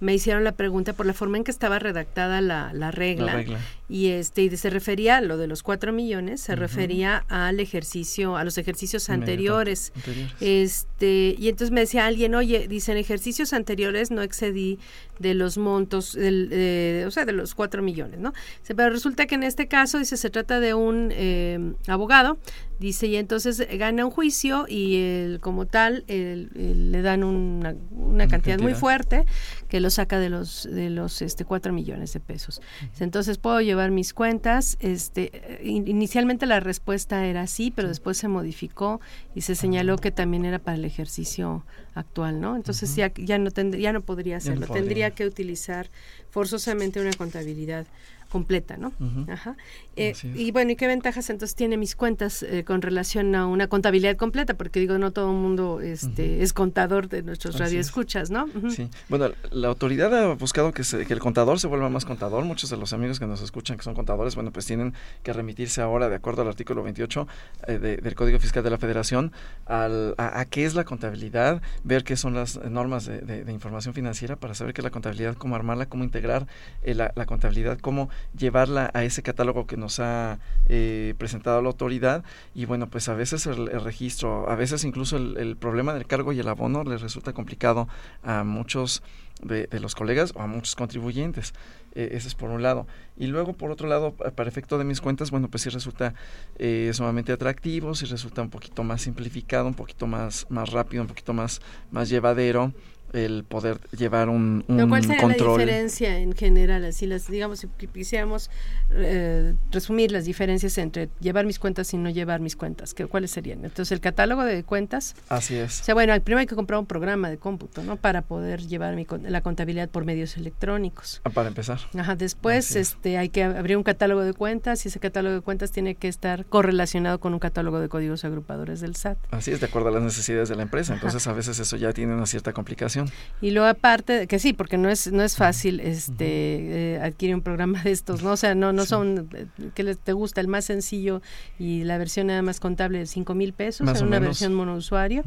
[0.05, 3.43] me hicieron la pregunta por la forma en que estaba redactada la, la, regla,
[3.88, 8.37] y este y se refería a lo de los cuatro millones se refería al ejercicio
[8.37, 9.93] a los ejercicios anteriores.
[10.40, 14.79] este y entonces me decía alguien oye dicen ejercicios anteriores no excedí
[15.19, 18.35] de los montos del, o sea de los cuatro millones no
[18.77, 22.37] pero resulta que en este caso dice se trata de un eh, abogado
[22.79, 28.59] Dice, y entonces gana un juicio y el, como tal le dan una, una cantidad,
[28.59, 29.25] muy fuerte
[29.69, 32.61] que lo saca de los de los este 4 millones de pesos.
[32.99, 34.77] Entonces puedo llevar mis cuentas.
[34.81, 39.01] Este inicialmente la respuesta era sí, pero después se modificó
[39.35, 42.57] y se señaló que también era para el ejercicio actual, ¿no?
[42.57, 44.67] Entonces ya ya no tendría, ya no podría hacerlo.
[44.67, 45.91] Tendría que utilizar
[46.31, 47.87] forzosamente una contabilidad
[48.29, 48.93] completa, ¿no?
[49.29, 49.57] Ajá.
[49.96, 53.68] Eh, y bueno, ¿y qué ventajas entonces tiene mis cuentas eh, con relación a una
[53.68, 54.54] contabilidad completa?
[54.54, 58.46] Porque digo, no todo el mundo este, es contador de nuestros radioescuchas, ¿no?
[58.70, 58.88] Sí.
[59.09, 62.44] Bueno, la autoridad ha buscado que, que el contador se vuelva más contador.
[62.44, 65.80] Muchos de los amigos que nos escuchan que son contadores, bueno, pues tienen que remitirse
[65.80, 67.28] ahora, de acuerdo al artículo 28
[67.68, 69.33] eh, del Código Fiscal de la Federación,
[69.66, 74.54] al, a, qué es la contabilidad, ver qué son las normas de, información financiera para
[74.54, 76.46] saber qué es la contabilidad, cómo armarla, cómo integrar
[76.85, 82.25] la, la contabilidad, cómo llevarla a ese catálogo que nos ha eh, presentado la autoridad
[82.55, 86.40] y bueno, pues a veces el, registro, a veces incluso el, problema del cargo y
[86.40, 87.88] el abono les resulta complicado
[88.23, 89.03] a muchos
[89.42, 91.55] de, los colegas o a muchos contribuyentes.
[91.94, 92.87] E, ese es por un lado.
[93.16, 96.14] Y luego, por otro lado, para efecto de mis cuentas, bueno, pues sí resulta
[96.59, 101.09] eh, sumamente atractivo, sí resulta un poquito más simplificado, un poquito más, más rápido, un
[101.09, 102.73] poquito más, más llevadero
[103.14, 106.85] el poder llevar un, un ¿Cuál sería la diferencia en general?
[106.85, 108.50] Así las, digamos, si quisiéramos
[108.90, 113.31] eh, resumir las diferencias entre llevar mis cuentas y no llevar mis cuentas, ¿qué, ¿cuáles
[113.31, 113.64] serían?
[113.64, 115.14] Entonces, el catálogo de cuentas.
[115.29, 115.81] Así es.
[115.81, 117.96] O sea, bueno, primero hay que comprar un programa de cómputo, ¿no?
[117.96, 121.20] Para poder llevar mi, la contabilidad por medios electrónicos.
[121.24, 121.79] Ah, para empezar.
[121.96, 125.70] Ajá, después este, hay que abrir un catálogo de cuentas y ese catálogo de cuentas
[125.70, 129.18] tiene que estar correlacionado con un catálogo de códigos agrupadores del SAT.
[129.31, 130.94] Así es, de acuerdo a las necesidades de la empresa.
[130.94, 133.04] Entonces, a veces eso ya tiene una cierta complicación.
[133.40, 137.43] Y luego aparte, que sí, porque no es no es fácil este eh, adquirir un
[137.43, 138.33] programa de estos, ¿no?
[138.33, 140.40] O sea, no no son, eh, que te gusta?
[140.40, 141.21] El más sencillo
[141.59, 145.23] y la versión nada más contable de 5 mil pesos, en una versión monousuario.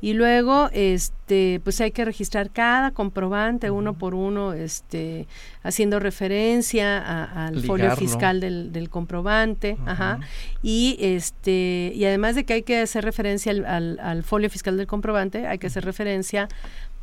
[0.00, 5.28] Y luego, este pues hay que registrar cada comprobante uno por uno, este
[5.62, 6.98] haciendo referencia
[7.46, 10.18] al folio fiscal del, del comprobante, ajá.
[10.62, 14.86] Y este y además de que hay que hacer referencia al, al folio fiscal del
[14.86, 16.48] comprobante, hay que hacer referencia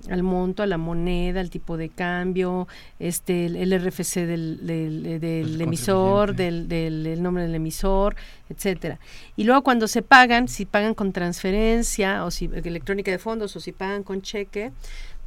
[0.09, 2.67] al monto, a la moneda, al tipo de cambio,
[2.99, 8.15] este, el, RFC del, del, emisor, del, del nombre del emisor,
[8.49, 8.99] etcétera.
[9.35, 13.59] Y luego cuando se pagan, si pagan con transferencia o si electrónica de fondos o
[13.59, 14.71] si pagan con cheque,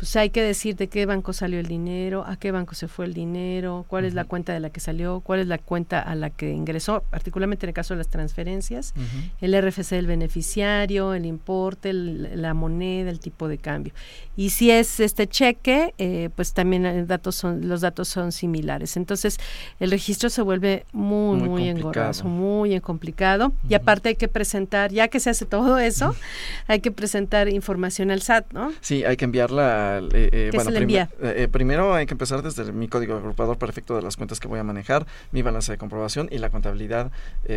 [0.02, 3.04] pues hay que decir de qué banco salió el dinero, a qué banco se fue
[3.04, 6.16] el dinero, cuál es la cuenta de la que salió, cuál es la cuenta a
[6.16, 8.94] la que ingresó, particularmente en el caso de las transferencias,
[9.40, 13.94] el RFC del beneficiario, el importe, la moneda, el tipo de cambio.
[14.34, 18.96] Y si es este cheque, eh, pues también el datos son, los datos son similares.
[18.96, 19.38] Entonces,
[19.78, 23.52] el registro se vuelve muy, muy, engorroso, muy complicado.
[23.68, 26.16] Y aparte hay que presentar, ya que se hace todo eso,
[26.66, 28.72] hay que presentar información al SAT, ¿no?
[28.80, 33.16] Sí, hay que enviarla eh, eh, bueno, eh, primero hay que empezar desde mi código
[33.16, 36.38] agrupador para efecto de las cuentas que voy a manejar, mi balance de comprobación y
[36.38, 37.10] la contabilidad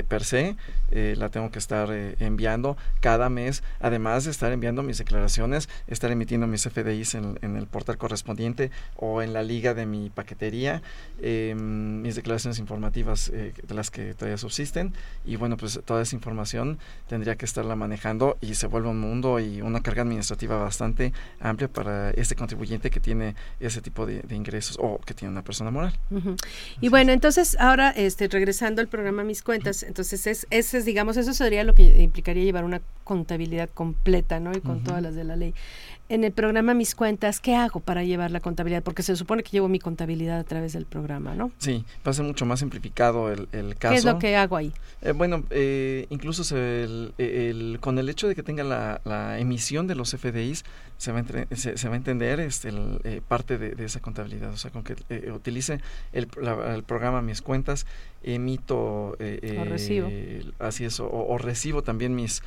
[0.08, 0.56] per se
[0.91, 6.48] la tengo que estar enviando cada mes, además de estar enviando mis declaraciones, estar emitiendo
[6.48, 10.82] mis FDIs en, en el portal correspondiente o en la liga de mi paquetería,
[11.21, 14.93] em, mis declaraciones informativas de las que todavía subsisten
[15.26, 19.39] y bueno, pues toda esa información tendría que estarla manejando y se vuelve un mundo
[19.39, 24.77] y una carga administrativa bastante amplia para este contribuyente que tiene ese tipo de, ingresos
[24.81, 25.93] o que tiene una persona moral.
[26.81, 31.17] Y bueno, entonces ahora este, regresando al programa Mis Cuentas, entonces es, ese es, digamos,
[31.17, 34.51] eso sería lo que implicaría llevar una contabilidad completa, ¿no?
[34.51, 35.53] Y con todas las de la ley
[36.08, 38.84] en el programa Mis Cuentas, ¿qué hago para llevar la contabilidad?
[38.84, 41.52] Porque se supone que llevo mi contabilidad a través del programa, ¿no?
[41.58, 43.94] Sí, va a ser mucho más simplificado el, el caso.
[43.94, 44.72] ¿Qué es lo que hago ahí?
[45.02, 49.96] Eh, bueno, eh, incluso el, con el hecho de que tenga la, la emisión de
[49.96, 50.63] los FDIs,
[50.98, 52.72] se va, a, se, va a entender este,
[53.04, 54.52] eh, parte de, esa contabilidad.
[54.52, 54.96] O sea, con que
[55.32, 55.82] utilice
[56.13, 56.28] el,
[56.68, 57.86] el, programa Mis Cuentas,
[58.25, 59.17] emito...
[59.17, 60.09] o recibo.
[60.59, 62.41] así es, o, recibo también mis,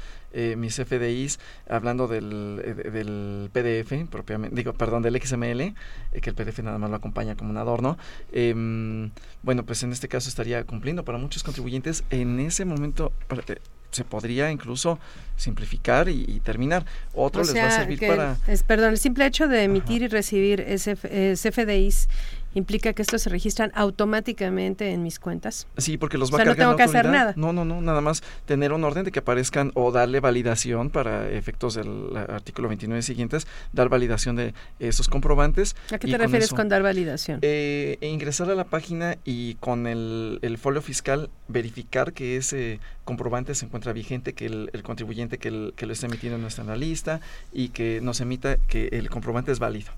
[0.56, 1.38] mis FDIs,
[1.68, 2.62] hablando del,
[2.92, 5.74] del PDF, propiamente, digo, perdón, del XML, eh,
[6.20, 7.98] que el PDF nada más lo acompaña como un adorno,
[8.32, 9.10] em,
[9.42, 12.04] bueno, pues en este caso estaría cumpliendo para muchos contribuyentes.
[12.10, 13.56] En ese momento eh,
[13.90, 14.98] se podría incluso
[15.36, 16.84] simplificar y, terminar.
[17.14, 18.36] Otro les va a servir para...
[18.46, 22.08] Es, perdón, el simple hecho de emitir y recibir SF, FDIs
[22.54, 25.66] implica que estos se registran automáticamente en mis cuentas.
[25.76, 27.34] Sí, porque los va o sea, no tengo que hacer nada.
[27.36, 31.28] No, no, no, nada más tener un orden de que aparezcan o darle validación para
[31.28, 35.76] efectos del artículo 29 siguientes, dar validación de esos comprobantes.
[35.92, 37.38] ¿A qué te refieres con dar validación?
[37.42, 42.80] Eh, e ingresar a la página y con el, el folio fiscal verificar que ese
[43.04, 46.60] comprobante se encuentra vigente, que el, el contribuyente que, que, lo está emitiendo no está
[46.60, 47.20] en la lista
[47.54, 49.92] y que nos emita que el comprobante es válido.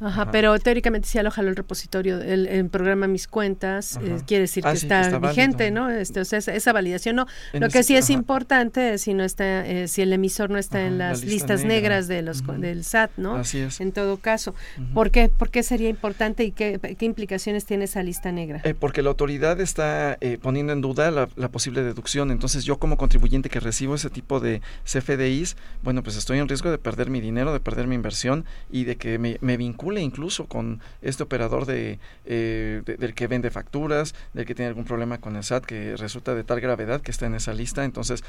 [0.00, 4.64] Ajá, pero teóricamente si aloja el repositorio, el, el programa Mis Cuentas, eh, quiere decir
[4.66, 5.88] ah, que, está vigente, ¿no?
[5.88, 7.26] Este, o sea, esa, validación no.
[7.52, 10.98] Lo que sí es importante si no está, eh, si el emisor no está en
[10.98, 13.36] las listas negras de los del SAT, ¿no?
[13.36, 13.80] Así es.
[13.80, 14.54] En todo caso,
[14.92, 15.30] ¿por qué?
[15.30, 18.60] ¿Por qué sería importante y qué, qué implicaciones tiene esa lista negra?
[18.64, 22.30] Eh, porque la autoridad está poniendo en duda la, la, posible deducción.
[22.30, 26.70] Entonces, yo como contribuyente que recibo ese tipo de CFDIs, bueno, pues estoy en riesgo
[26.70, 30.80] de perder mi dinero, de perder mi inversión y de que me, vincule incluso con
[31.00, 35.44] este operador de, eh, del que vende facturas, del que tiene algún problema con el
[35.44, 37.84] SAT que resulta de tal gravedad que está en esa lista.
[37.84, 38.24] Entonces,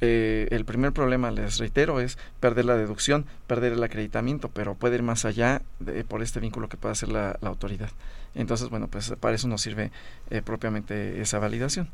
[0.00, 4.96] eh, el primer problema, les reitero, es perder la deducción, perder el acreditamiento, pero puede
[4.96, 7.90] ir más allá de, por este vínculo que puede hacer la, autoridad.
[8.36, 9.90] Entonces, bueno, pues para eso nos sirve
[10.30, 11.88] eh, propiamente esa validación.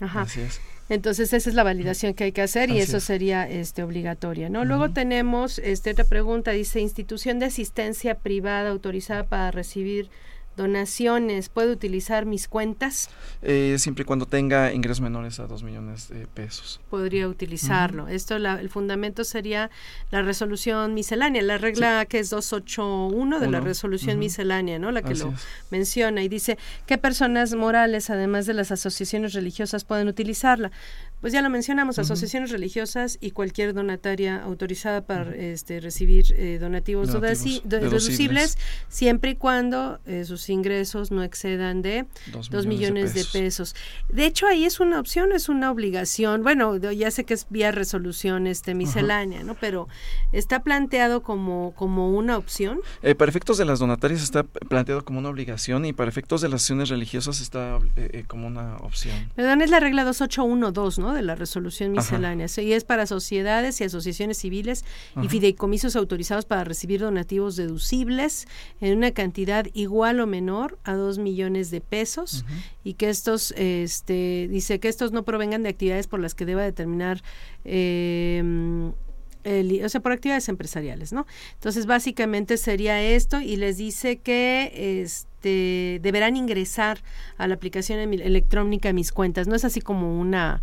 [0.00, 0.22] Ajá.
[0.22, 0.60] Así es.
[0.88, 3.04] Entonces esa es la validación que hay que hacer y Así eso es.
[3.04, 4.64] sería este obligatoria, ¿no?
[4.64, 10.10] Luego tenemos este otra pregunta dice institución de asistencia privada autorizada para recibir
[10.56, 13.08] donaciones, ¿puedo utilizar mis cuentas?
[13.42, 16.80] Eh, siempre y cuando tenga ingresos menores a 2 millones de pesos.
[16.90, 18.08] Podría utilizarlo.
[18.08, 19.70] Esto la- el fundamento sería
[20.10, 23.66] la resolución miscelánea, la regla que es 281 de la Uno.
[23.66, 24.18] resolución Ujú.
[24.20, 24.90] miscelánea, ¿no?
[24.92, 25.40] La que Así lo es.
[25.70, 30.70] menciona y dice qué personas morales, además de las asociaciones religiosas, pueden utilizarla.
[31.22, 37.10] Pues ya lo mencionamos, asociaciones religiosas y cualquier donataria autorizada para este, recibir eh, donativos,
[37.12, 38.58] Donativos deduci- de- deducibles.
[38.88, 43.26] siempre y cuando eh, sus ingresos no excedan de Dos 2 millones, millones de de
[43.44, 43.74] pesos.
[44.10, 46.42] De hecho, ahí es una opción, es una obligación.
[46.42, 49.54] Bueno, ya sé que es vía resolución este miscelánea, ¿no?
[49.54, 49.86] Pero
[50.32, 52.80] está planteado como, como una opción.
[53.02, 56.48] Eh, para efectos de las donatarias está planteado como una obligación y para efectos de
[56.48, 59.30] las acciones religiosas está eh, como una opción.
[59.36, 61.11] Perdón, es la regla 2812, ¿no?
[61.12, 62.46] De la resolución miscelánea.
[62.58, 64.84] Y es para sociedades y asociaciones civiles
[65.22, 68.46] y fideicomisos autorizados para recibir donativos deducibles
[68.80, 72.44] en una cantidad igual o menor a 2 millones de pesos
[72.84, 76.62] y que estos, este, dice que estos no provengan de actividades por las que deba
[76.62, 77.22] determinar
[77.64, 78.42] eh,
[79.44, 81.26] el- o sea, por actividades empresariales, ¿no?
[81.54, 87.00] Entonces, básicamente sería esto y les dice que este deberán ingresar
[87.38, 89.48] a la aplicación electrónica mis cuentas.
[89.48, 90.62] No es así como una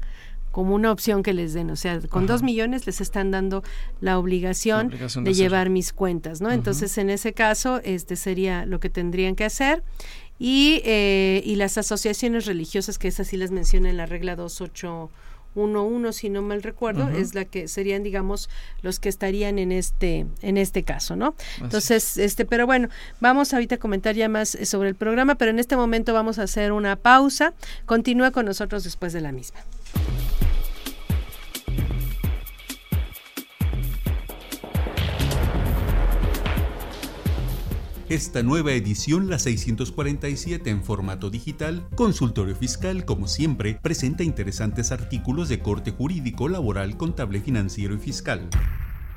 [0.60, 2.34] como una opción que les den, o sea, con Ajá.
[2.34, 3.64] dos millones les están dando
[4.02, 6.52] la obligación, La obligación de, llevar mis cuentas, ¿no?
[6.52, 9.84] Entonces, en ese caso, este sería lo que tendrían que hacer.
[10.38, 16.20] Y, eh, y las asociaciones religiosas, que esas sí las menciona en la regla 2811,
[16.20, 18.50] si no mal recuerdo, es la que serían, digamos,
[18.82, 21.36] los que estarían en este, en este caso, ¿no?
[21.62, 22.90] Entonces, este, pero bueno,
[23.22, 26.38] vamos ahorita a comentar ya más eh, sobre el programa, pero en este momento vamos
[26.38, 27.54] a hacer una pausa.
[27.86, 29.62] Continúa con nosotros después de la misma.
[38.10, 45.48] Esta nueva edición, la 647 en formato digital, Consultorio Fiscal, como siempre, presenta interesantes artículos
[45.48, 48.50] de corte jurídico, laboral, contable, financiero y fiscal.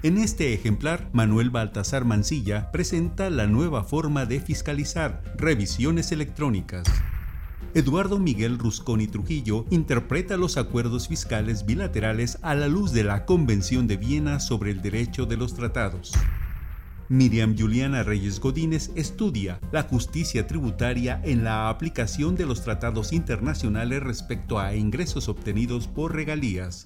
[0.02, 6.86] En este ejemplar, Manuel Baltasar Mancilla presenta la nueva forma de fiscalizar, revisiones electrónicas.
[7.74, 13.86] Eduardo Miguel Rusconi Trujillo interpreta los acuerdos fiscales bilaterales a la luz de la Convención
[13.86, 16.12] de Viena sobre el Derecho de los Tratados.
[17.08, 24.02] Miriam Juliana Reyes Godínez estudia la justicia tributaria en la aplicación de los tratados internacionales
[24.02, 26.84] respecto a ingresos obtenidos por regalías.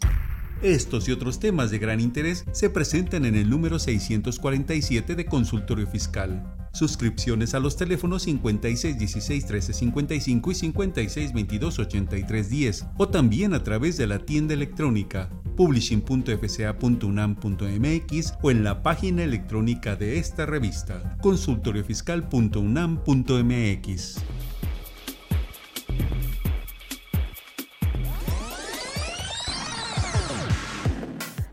[0.63, 5.87] Estos y otros temas de gran interés se presentan en el número 647 de Consultorio
[5.87, 6.43] Fiscal.
[6.73, 13.55] Suscripciones a los teléfonos 56 16 13 55 y 56 22 83 10 o también
[13.55, 21.17] a través de la tienda electrónica publishing.fca.unam.mx o en la página electrónica de esta revista
[21.23, 24.17] consultoriofiscal.unam.mx.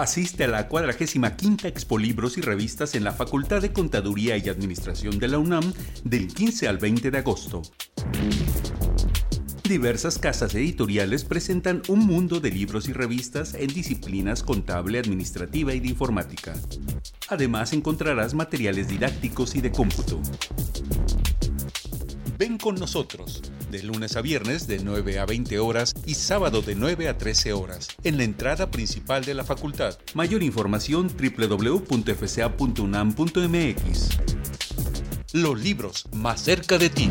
[0.00, 5.18] Asiste a la 45 Expo Libros y Revistas en la Facultad de Contaduría y Administración
[5.18, 7.60] de la UNAM del 15 al 20 de agosto.
[9.62, 15.80] Diversas casas editoriales presentan un mundo de libros y revistas en disciplinas contable, administrativa y
[15.80, 16.54] de informática.
[17.28, 20.18] Además encontrarás materiales didácticos y de cómputo.
[22.40, 26.74] Ven con nosotros, de lunes a viernes de 9 a 20 horas y sábado de
[26.74, 29.98] 9 a 13 horas, en la entrada principal de la facultad.
[30.14, 32.08] Mayor información www.fca.unam.mx.
[35.34, 37.10] Los libros más cerca de ti.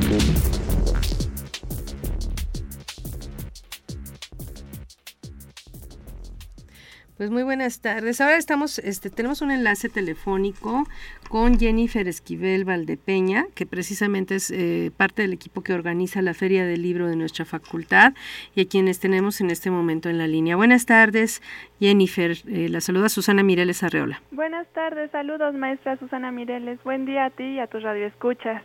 [7.20, 8.22] Pues muy buenas tardes.
[8.22, 10.86] Ahora estamos, este, tenemos un enlace telefónico
[11.28, 16.66] con Jennifer Esquivel Valdepeña, que precisamente es eh, parte del equipo que organiza la Feria
[16.66, 18.14] del Libro de nuestra facultad
[18.56, 20.56] y a quienes tenemos en este momento en la línea.
[20.56, 21.42] Buenas tardes,
[21.82, 22.38] Jennifer.
[22.48, 24.22] Eh, la saluda Susana Mireles Arreola.
[24.32, 26.82] Buenas tardes, saludos maestra Susana Mireles.
[26.86, 28.64] Buen día a ti y a tus radioescuchas.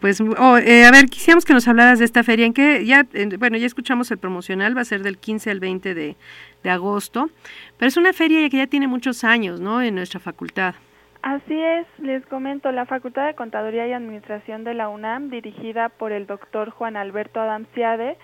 [0.00, 2.46] Pues, oh, eh, a ver, quisiéramos que nos hablaras de esta feria.
[2.46, 3.06] En que ya,
[3.38, 6.16] bueno, ya escuchamos el promocional, va a ser del 15 al 20 de,
[6.62, 7.30] de agosto,
[7.78, 9.82] pero es una feria que ya tiene muchos años, ¿no?
[9.82, 10.74] En nuestra facultad.
[11.22, 16.12] Así es, les comento, la Facultad de Contaduría y Administración de la UNAM, dirigida por
[16.12, 18.16] el doctor Juan Alberto Adamciade,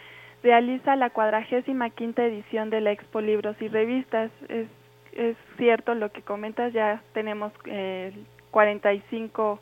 [0.45, 4.31] realiza la cuadragésima quinta edición de la Expo Libros y Revistas.
[4.49, 4.69] Es,
[5.13, 8.13] es cierto lo que comentas, ya tenemos eh,
[8.53, 9.59] 45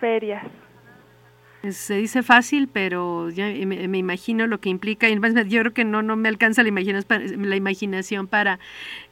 [0.00, 0.44] ferias.
[1.72, 5.08] Se dice fácil, pero ya me, imagino lo que implica.
[5.08, 5.14] Y
[5.48, 8.58] yo creo que no no me alcanza la imaginación, la imaginación para,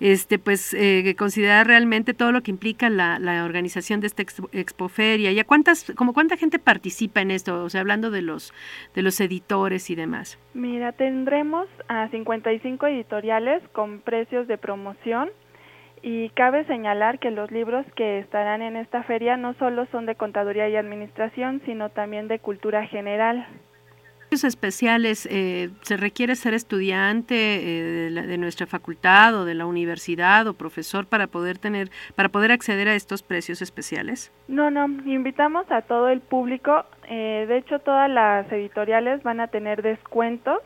[0.01, 5.33] este, pues, eh, considerar realmente todo lo que implica la, la organización de esta expoferia.
[5.33, 7.65] ¿Y a cuántas, como cuánta gente participa en esto?
[7.65, 8.53] O sea, hablando de los
[8.95, 10.39] de los editores y demás.
[10.55, 15.31] Mira, tendremos a 55 editoriales con precios de promoción
[16.03, 20.17] y cabe señalar que los libros que estarán en esta feria no solo son de
[20.17, 23.47] contaduría y administración, sino también de cultura general.
[24.33, 30.55] especiales eh, se requiere ser estudiante eh, de, nuestra facultad o de la universidad o
[30.55, 35.83] profesor para poder tener para poder acceder a estos precios especiales no no invitamos a
[35.83, 40.61] todo el público eh, de hecho todas las editoriales van a tener descuentos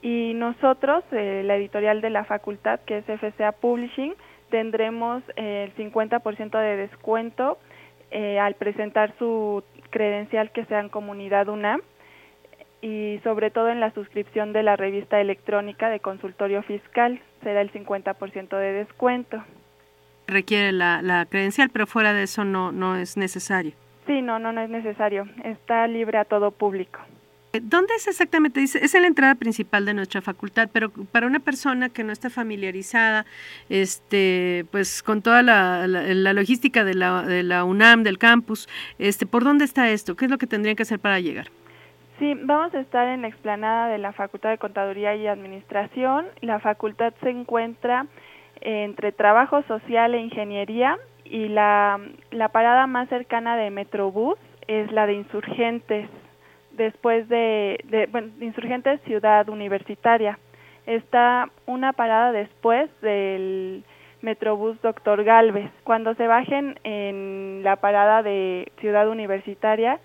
[0.00, 4.14] y nosotros la editorial de la facultad que es FCA Publishing
[4.50, 7.58] tendremos el 50% de descuento
[8.10, 11.80] eh, al presentar su credencial que sea en comunidad UNAM
[12.80, 17.72] y sobre todo en la suscripción de la revista electrónica de consultorio fiscal será el
[17.72, 19.42] 50% de descuento.
[20.26, 23.72] Requiere la, la credencial, pero fuera de eso no, no es necesario.
[24.06, 25.26] Sí, no, no, no es necesario.
[25.44, 27.00] Está libre a todo público.
[27.52, 28.62] ¿Dónde es exactamente?
[28.62, 32.28] Es en la entrada principal de nuestra facultad, pero para una persona que no está
[32.28, 33.24] familiarizada,
[33.70, 35.86] este, pues con toda la,
[36.34, 38.68] logística de la, de la UNAM, del campus,
[38.98, 40.14] este, ¿por dónde está esto?
[40.14, 41.46] ¿Qué es lo que tendrían que hacer para llegar?
[42.18, 46.26] Sí, vamos a estar en la explanada de la Facultad de Contaduría y Administración.
[46.42, 48.06] La facultad se encuentra
[48.60, 51.98] entre Trabajo Social e Ingeniería y la,
[52.30, 54.36] la parada más cercana de Metrobús
[54.66, 56.10] es la de Insurgentes
[56.78, 60.38] después de, de bueno, Insurgentes Ciudad Universitaria.
[60.86, 63.84] Está una parada después del
[64.22, 65.70] Metrobús Doctor Galvez.
[65.84, 70.00] Cuando se bajen en la parada de Ciudad Universitaria,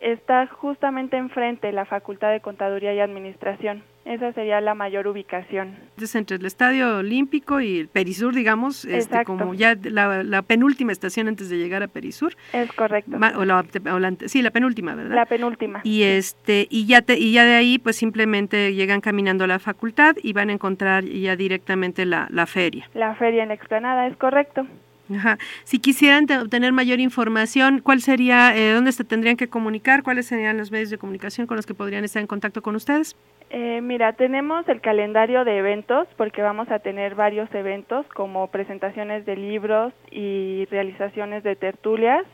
[0.00, 3.82] está justamente enfrente la Facultad de Contaduría y Administración.
[4.06, 5.76] Esa sería la mayor ubicación.
[6.00, 11.28] Es entre el Estadio Olímpico y el Perisur, digamos, este, como ya la, penúltima estación
[11.28, 12.34] antes de llegar a Perisur.
[12.52, 13.18] Es correcto.
[13.36, 15.14] O la, sí, la penúltima, ¿verdad?
[15.14, 15.82] La penúltima.
[15.84, 20.16] Y este y ya y ya de ahí pues simplemente llegan caminando a la facultad
[20.22, 22.88] y van a encontrar ya directamente la, la feria.
[22.94, 24.66] La feria en la explanada, es correcto.
[25.14, 25.38] Ajá.
[25.64, 30.02] Si quisieran obtener mayor información, ¿cuál sería, eh, dónde se tendrían que comunicar?
[30.02, 33.16] ¿Cuáles serían los medios de comunicación con los que podrían estar en contacto con ustedes?
[33.50, 39.26] Eh, mira, tenemos el calendario de eventos porque vamos a tener varios eventos como presentaciones
[39.26, 42.24] de libros y realizaciones de tertulias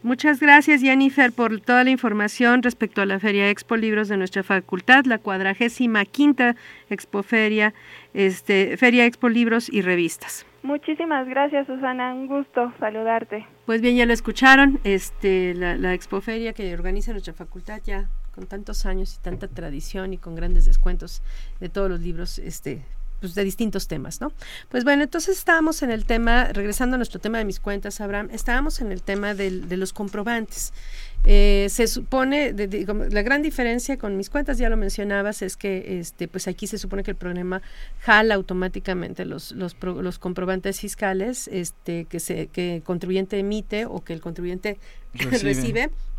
[0.03, 4.43] Muchas gracias Jennifer por toda la información respecto a la Feria Expo Libros de nuestra
[4.43, 6.57] facultad, la cuadragésima quinta
[6.91, 7.75] Expoferia,
[8.13, 10.47] este, Feria Expo Libros y Revistas.
[10.63, 13.47] Muchísimas gracias Susana, un gusto saludarte.
[13.67, 18.47] Pues bien, ya lo escucharon, este, la, la Expoferia que organiza nuestra facultad ya con
[18.47, 21.23] tantos años y tanta tradición y con grandes descuentos
[21.61, 22.83] de todos los libros este,
[23.25, 24.33] pues, de distintos temas, ¿no?
[24.69, 28.29] Pues bueno, entonces estábamos en el tema, regresando a nuestro tema de mis cuentas, Abraham,
[28.33, 30.75] estábamos en el tema de los comprobantes.
[31.25, 32.53] Eh, se supone,
[33.11, 36.77] la gran diferencia con mis cuentas, ya lo mencionabas, es que este, pues aquí se
[36.77, 37.63] supone que el programa
[38.01, 44.05] jala automáticamente los, los, los comprobantes fiscales este, que, se, que el contribuyente emite o
[44.05, 44.77] que el contribuyente
[45.15, 45.89] recibe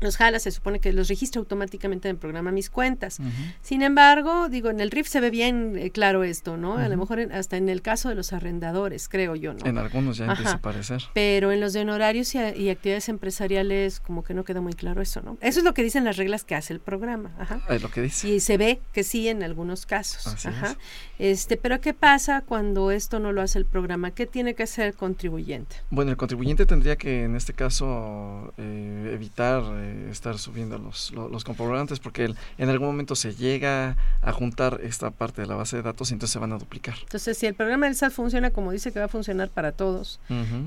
[0.00, 3.18] los jala, se supone que los registra automáticamente en el programa Mis Cuentas.
[3.62, 6.76] Sin embargo, digo, en el RIF se ve bien eh, claro esto, ¿no?
[6.76, 9.64] A lo mejor hasta en el caso de los arrendadores, creo yo, ¿no?
[9.64, 11.02] En algunos ya empieza a aparecer.
[11.14, 15.22] Pero en los de honorarios y, actividades empresariales como que no queda muy claro eso,
[15.22, 15.38] ¿no?
[15.40, 17.30] Eso es lo que dicen las reglas que hace el programa.
[17.38, 17.62] Ajá.
[17.70, 18.28] Es lo que dice.
[18.28, 20.44] Y se ve que sí en algunos casos.
[20.44, 20.76] Ajá.
[21.18, 24.10] Este, pero ¿qué pasa cuando esto no lo hace el programa?
[24.10, 25.76] ¿Qué tiene que hacer el contribuyente?
[25.90, 31.44] Bueno, el contribuyente tendría que en este caso eh, evitar eh, estar subiendo los, los,
[31.44, 35.82] comprobantes porque en algún momento se llega a juntar esta parte de la base de
[35.82, 36.96] datos y entonces se van a duplicar.
[37.02, 40.20] Entonces, si el programa del SAT funciona como dice que va a funcionar para todos,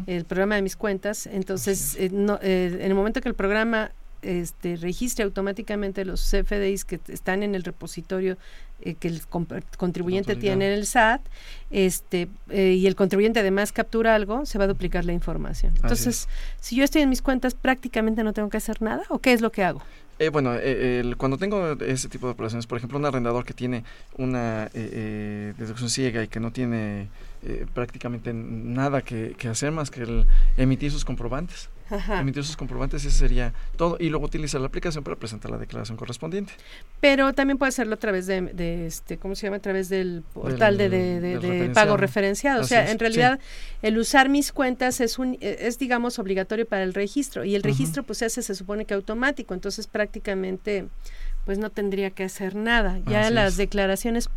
[0.07, 3.91] el programa de mis cuentas, entonces eh, en el momento que el programa
[4.21, 8.37] este, registre automáticamente los CFDIs que están en el repositorio
[8.81, 9.21] eh, que el
[9.77, 11.21] contribuyente tiene en el SAT,
[11.69, 15.73] este, eh, y el contribuyente además captura algo, se va a duplicar la información.
[15.75, 16.29] Entonces,
[16.61, 19.41] si yo estoy en mis cuentas, prácticamente no tengo que hacer nada, ¿o qué es
[19.41, 19.81] lo que hago?
[20.17, 20.53] Eh, bueno,
[21.17, 23.83] cuando tengo ese tipo de operaciones, por ejemplo, un arrendador que tiene
[24.17, 27.09] una deducción ciega y que no tiene
[27.73, 31.69] prácticamente nada que, que, hacer más que el emitir sus comprobantes,
[32.19, 33.97] emitir sus comprobantes, ese sería todo.
[33.99, 36.53] Y luego utilizar la aplicación para presentar la declaración correspondiente.
[36.99, 39.57] Pero también puede hacerlo a través de, este, ¿cómo se llama?
[39.57, 42.61] A través del portal de, pago referenciado.
[42.61, 43.39] o sea, en realidad,
[43.81, 47.43] el usar mis cuentas es, un, es, digamos, obligatorio para el registro.
[47.45, 49.53] Y el registro, pues, se hace, se supone que automático.
[49.53, 50.87] Entonces, prácticamente,
[51.45, 52.99] pues, no tendría que hacer nada.
[53.07, 54.29] Ya las declaraciones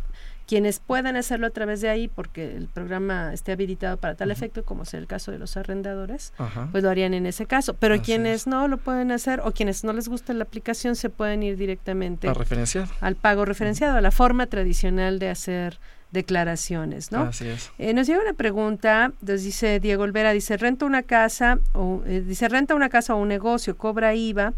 [0.47, 4.63] quienes puedan hacerlo a través de ahí porque el programa esté habilitado para tal efecto,
[4.63, 6.33] como es el caso de los arrendadores,
[6.71, 7.73] pues lo harían en ese caso.
[7.75, 11.43] Pero quienes no lo pueden hacer o quienes no les gusta la aplicación se pueden
[11.43, 15.79] ir directamente al pago referenciado, a la forma tradicional de hacer
[16.11, 17.21] declaraciones, ¿no?
[17.21, 17.71] Así es.
[17.79, 22.21] Eh, nos llega una pregunta, nos dice Diego Olvera, dice, renta una casa, o, eh,
[22.21, 24.53] dice, renta una casa o un negocio, cobra IVA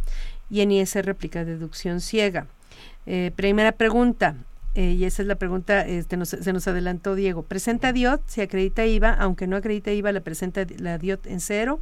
[0.50, 2.48] y en ISR replica deducción ciega.
[3.06, 4.36] Eh, primera pregunta,
[4.76, 7.44] eh, y esa es la pregunta, este, se nos adelantó Diego.
[7.44, 8.22] ¿Presenta DIOT?
[8.28, 11.80] Si acredita IVA, aunque no acredita IVA, la presenta la DIOT en cero.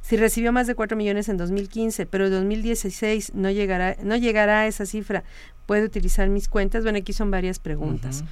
[0.00, 4.60] Si recibió más de 4 millones en 2015, pero en 2016 no llegará, no llegará
[4.60, 5.24] a esa cifra,
[5.66, 6.84] ¿puede utilizar mis cuentas?
[6.84, 8.22] Bueno, aquí son varias preguntas.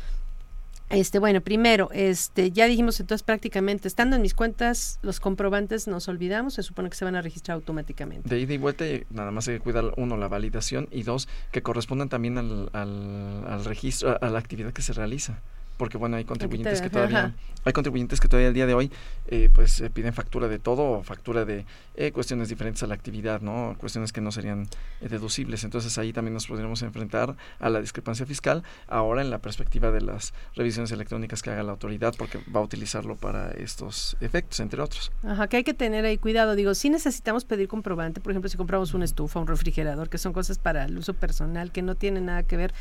[0.90, 6.08] Este, bueno, primero, este, ya dijimos entonces prácticamente, estando en mis cuentas, los comprobantes nos
[6.08, 8.28] olvidamos, se supone que se van a registrar automáticamente.
[8.28, 11.62] De ida y vuelta, nada más hay que cuidar, uno, la validación y dos, que
[11.62, 15.40] correspondan también al, al, al registro, a la actividad que se realiza
[15.76, 18.90] porque bueno hay contribuyentes que todavía hay contribuyentes que todavía al día de hoy
[19.28, 21.64] eh, pues piden factura de todo o factura de
[21.96, 24.68] eh, cuestiones diferentes a la actividad no cuestiones que no serían
[25.00, 25.64] eh, deducibles.
[25.64, 30.02] Entonces ahí también nos podríamos enfrentar a la discrepancia fiscal ahora en la perspectiva de
[30.02, 34.82] las revisiones electrónicas que haga la autoridad porque va a utilizarlo para estos efectos entre
[34.82, 35.10] otros.
[35.22, 36.54] Ajá que hay que tener ahí cuidado.
[36.54, 40.32] Digo si necesitamos pedir comprobante por ejemplo si compramos una estufa un refrigerador que son
[40.32, 42.74] cosas para el uso personal que no tienen nada que ver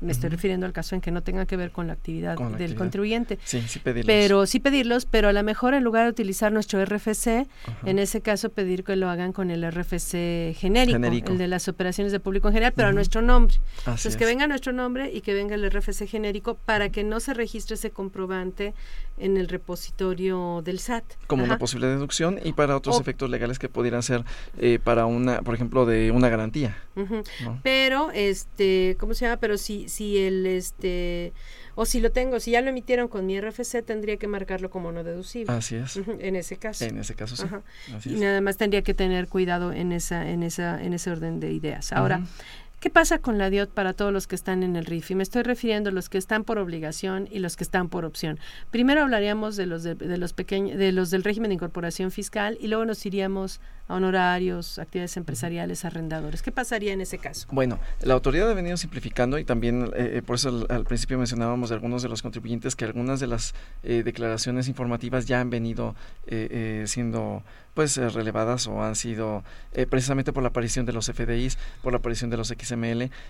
[0.00, 2.74] me estoy refiriendo al caso en que no tenga que ver con la actividad del
[2.74, 3.38] contribuyente.
[3.44, 4.06] Sí, sí pedirlos.
[4.06, 7.46] Pero sí pedirlos, pero a lo mejor en lugar de utilizar nuestro RFC,
[7.84, 12.12] en ese caso pedir que lo hagan con el RFC genérico, el de las operaciones
[12.12, 13.56] de público en general, pero a nuestro nombre.
[13.78, 17.34] Entonces que venga nuestro nombre y que venga el RFC genérico para que no se
[17.34, 18.74] registre ese comprobante
[19.18, 21.04] en el repositorio del SAT.
[21.26, 24.24] Como una posible deducción y para otros efectos legales que pudieran ser
[24.58, 26.76] eh, para una, por ejemplo, de una garantía.
[27.62, 29.38] Pero, este, ¿cómo se llama?
[29.38, 31.32] Pero si, si el, este,
[31.80, 34.90] o si lo tengo, si ya lo emitieron con mi RFC, tendría que marcarlo como
[34.90, 35.54] no deducible.
[35.54, 35.96] Así es.
[36.18, 36.84] En ese caso.
[36.84, 38.10] En ese caso, sí.
[38.10, 41.52] y nada más tendría que tener cuidado en esa, en esa, en ese orden de
[41.52, 41.92] ideas.
[41.92, 42.22] Ahora,
[42.80, 45.10] ¿Qué pasa con la DIOT para todos los que están en el RIF?
[45.10, 48.04] Y me estoy refiriendo a los que están por obligación y los que están por
[48.04, 48.38] opción.
[48.70, 52.68] Primero hablaríamos de los de, los pequeños, de los del régimen de incorporación fiscal y
[52.68, 56.42] luego nos iríamos a honorarios, actividades empresariales, arrendadores.
[56.42, 57.48] ¿Qué pasaría en ese caso?
[57.50, 61.70] Bueno, la autoridad ha venido simplificando y también eh, eh, por eso al, principio mencionábamos
[61.70, 65.96] de algunos de los contribuyentes que algunas de las eh, declaraciones informativas ya han venido
[66.84, 69.42] siendo pues relevadas o han sido
[69.88, 72.48] precisamente por la aparición de los FDIs, por la aparición de los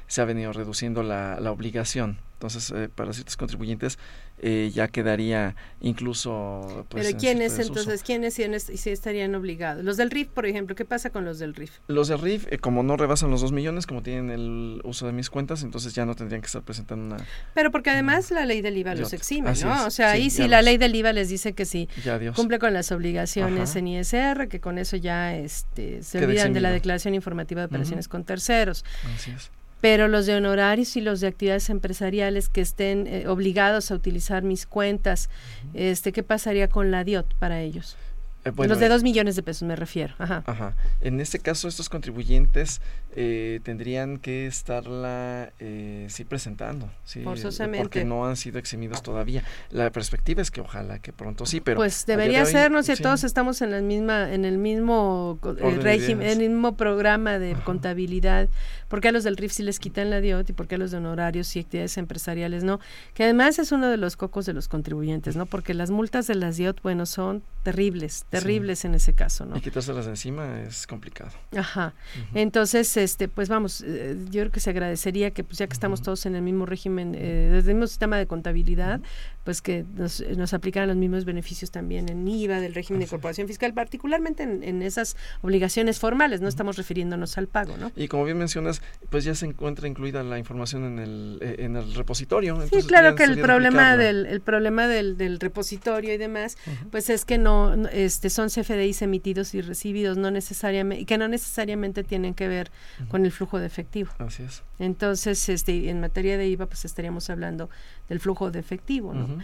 [0.07, 2.19] Se ha venido reduciendo la, la obligación.
[2.35, 3.99] Entonces, eh, para ciertos contribuyentes
[4.41, 6.87] eh, ya quedaría incluso...
[6.89, 8.03] Pues, Pero ¿quiénes entonces?
[8.03, 9.85] ¿Quiénes sí, estarían obligados?
[9.85, 11.73] Los del RIF, por ejemplo, ¿qué pasa con los del RIF?
[11.89, 15.13] Los del RIF, eh, como no rebasan los dos millones, como tienen el uso de
[15.13, 17.25] mis cuentas, entonces ya no tendrían que estar presentando una...
[17.55, 19.87] Pero porque además la ley del IVA los exime, ¿no?
[19.87, 21.89] O sea, ahí sí la ley del IVA les dice que sí
[22.35, 26.71] cumple con las obligaciones en ISR, que con eso ya este, se olvidan de la
[26.71, 28.85] declaración informativa de operaciones con terceros.
[29.15, 29.51] Así es
[29.81, 34.43] pero los de honorarios y los de actividades empresariales que estén eh, obligados a utilizar
[34.43, 35.31] mis cuentas,
[35.75, 37.97] este, ¿qué pasaría con la DIOT para ellos?
[38.45, 40.15] Eh, los de dos millones de pesos me refiero.
[40.19, 40.43] Ajá.
[40.47, 40.75] Ajá.
[41.01, 42.81] En este caso, estos contribuyentes
[43.17, 49.43] eh, tendrían que estarla eh, sí presentando, sí, forzosamente, porque no han sido eximidos todavía.
[49.71, 53.25] La perspectiva es que ojalá que pronto sí, pero pues debería ser, no sé, todos
[53.25, 55.39] estamos en la misma, en el mismo
[55.83, 58.49] régimen, en el mismo programa de contabilidad.
[58.89, 60.91] porque a los del RIF sí les quitan la DIOT y por qué a los
[60.91, 62.81] de honorarios y actividades empresariales no?
[63.15, 65.47] Que además es uno de los cocos de los contribuyentes, ¿no?
[65.47, 69.57] Porque las multas de las DIOT, bueno, son terribles, terribles en ese caso, ¿no?
[69.57, 71.31] Y quitárselas de encima es complicado.
[71.57, 71.95] Ajá.
[72.35, 76.03] Entonces, este, pues vamos, eh, yo creo que se agradecería que, pues ya que estamos
[76.03, 79.01] todos en el mismo régimen, eh, desde el mismo sistema de contabilidad,
[79.49, 83.49] pues que nos, nos aplicaran los mismos beneficios también en IVA del régimen de incorporación
[83.49, 87.91] fiscal, particularmente en, esas obligaciones formales, no estamos refiriéndonos al pago, ¿no?
[87.97, 91.77] Y como bien mencionas, pues ya se encuentra incluida la información en el, eh, en
[91.77, 92.61] el repositorio.
[92.71, 96.59] sí, claro que el problema del el problema del, del repositorio y demás,
[96.91, 102.05] pues es que no, este son CFDIs emitidos y recibidos, no necesariamente, que no necesariamente
[102.05, 102.71] tienen que ver
[103.09, 104.11] con el flujo de efectivo.
[104.19, 104.63] Así es.
[104.79, 107.71] Entonces, este, en materia de IVA, pues estaríamos hablando
[108.09, 109.39] del flujo de efectivo, ¿no?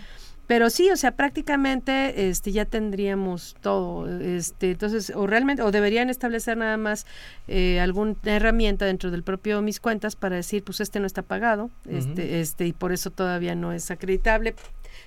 [0.46, 6.10] Pero sí, o sea, prácticamente este ya tendríamos todo, este, entonces o realmente o deberían
[6.10, 7.06] establecer nada más
[7.48, 11.70] eh, alguna herramienta dentro del propio mis cuentas para decir, pues este no está pagado,
[11.88, 14.54] este este y por eso todavía no es acreditable.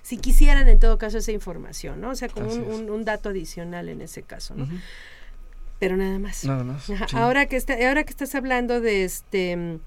[0.01, 2.09] Si quisieran en todo caso esa información, ¿no?
[2.09, 4.67] O sea, como un, dato adicional en ese caso, ¿no?
[5.79, 6.45] Pero nada más.
[6.45, 6.89] Nada más.
[7.13, 9.79] Ahora que está, ahora que estás hablando de este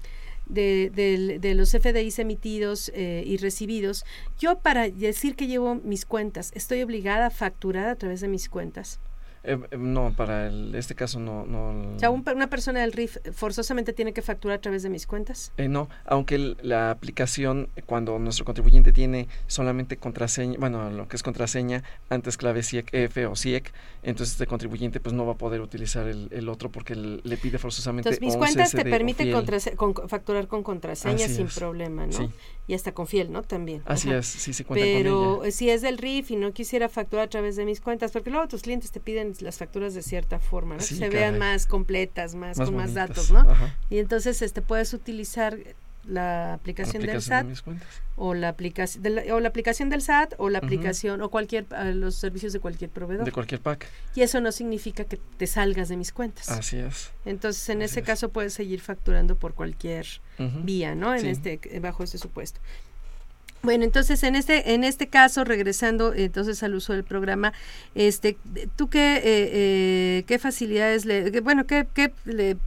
[0.51, 4.05] de, de, los FDIs emitidos eh, y recibidos,
[4.37, 8.49] yo para decir que llevo mis cuentas, estoy obligada a facturar a través de mis
[8.49, 8.99] cuentas.
[9.43, 11.45] Eh, eh, no, para este caso no.
[11.47, 15.07] no o sea, una persona del RIF forzosamente tiene que facturar a través de mis
[15.07, 15.51] cuentas.
[15.57, 21.23] Eh, no, aunque la aplicación, cuando nuestro contribuyente tiene solamente contraseña, bueno, lo que es
[21.23, 23.73] contraseña, antes clave CIEC F o CIEC,
[24.03, 28.09] entonces este contribuyente pues no va a poder utilizar el, otro porque le pide forzosamente.
[28.09, 29.33] Entonces, mis cuentas te permiten
[30.07, 32.31] facturar con contraseña sin problema, ¿no?
[32.67, 33.41] Y hasta con fiel, ¿no?
[33.41, 33.81] También.
[33.85, 35.51] Así es, sí se cuenta Pero con ella.
[35.51, 38.47] si es del RIF y no quisiera facturar a través de mis cuentas, porque luego
[38.47, 40.79] tus clientes te piden las facturas de cierta forma, ¿no?
[40.79, 43.45] que se vean más completas, más, con más datos, ¿no?
[43.89, 45.57] Y entonces este puedes utilizar
[46.05, 47.45] la aplicación, del SAT
[48.15, 52.53] o la aplicación o la aplicación del SAT o la aplicación o cualquier los servicios
[52.53, 53.25] de cualquier proveedor.
[53.25, 53.87] De cualquier pack.
[54.15, 56.49] Y eso no significa que te salgas de mis cuentas.
[56.49, 57.11] Así es.
[57.25, 60.07] Entonces en ese caso puedes seguir facturando por cualquier
[60.63, 62.59] vía no en este bajo este supuesto
[63.63, 67.53] bueno, entonces en este en este caso regresando entonces al uso del programa,
[67.93, 68.37] este,
[68.75, 72.11] tú qué eh, eh, qué facilidades le, bueno, qué, qué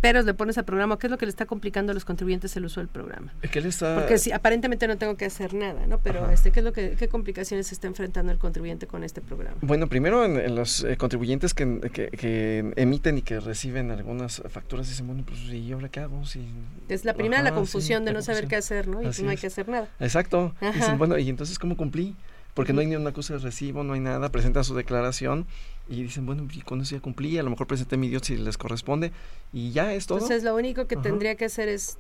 [0.01, 2.57] peros le pones al programa, qué es lo que le está complicando a los contribuyentes
[2.57, 3.33] el uso del programa.
[3.51, 3.97] ¿Qué le está...
[3.97, 5.99] Porque si aparentemente no tengo que hacer nada, ¿no?
[5.99, 9.57] Pero este, qué es lo que qué complicaciones está enfrentando el contribuyente con este programa.
[9.63, 15.07] Bueno, primero en, los eh, contribuyentes que, que, emiten y que reciben algunas facturas dicen
[15.07, 16.47] bueno, pues y ahora qué hago si
[16.89, 19.01] es la primera la confusión de no saber qué hacer, ¿no?
[19.01, 19.89] Y pues no hay que hacer nada.
[19.99, 20.55] Exacto
[20.99, 22.15] bueno, ¿y entonces cómo cumplí?
[22.55, 25.47] Porque no hay ni una cosa de recibo, no hay nada, presentan su declaración
[25.89, 27.37] y dicen, bueno, ¿y cuándo ya cumplí?
[27.39, 29.11] A lo mejor presenté mi Dios si les corresponde
[29.53, 30.19] y ya es todo.
[30.19, 31.99] Entonces lo único que tendría que hacer es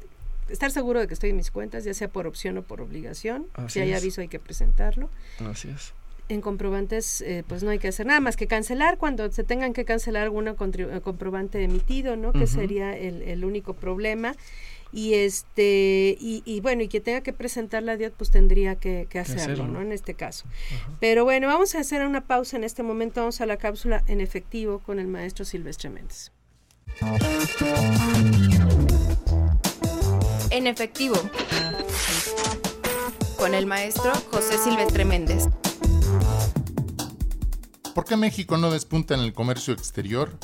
[0.48, 3.46] estar seguro de que estoy en mis cuentas, ya sea por opción o por obligación.
[3.68, 5.10] si hay aviso hay que presentarlo.
[5.50, 5.92] Así es.
[6.28, 9.74] En comprobantes, eh, pues no hay que hacer nada más que cancelar cuando se tengan
[9.74, 12.32] que cancelar algún eh, comprobante emitido, ¿no?
[12.32, 14.34] Que sería el, el único problema
[14.94, 19.66] y este y, bueno y que tenga que presentar la DIOT pues tendría que, hacerlo,
[19.66, 20.46] no en este caso.
[21.00, 23.20] Pero bueno vamos a hacer una pausa en este momento.
[23.20, 26.30] Vamos a la cápsula en efectivo con el maestro Silvestre Méndez.
[30.50, 31.16] En efectivo.
[33.36, 35.48] Con el maestro José Silvestre Méndez.
[37.94, 40.38] ¿Por qué México no despunta en el comercio exterior?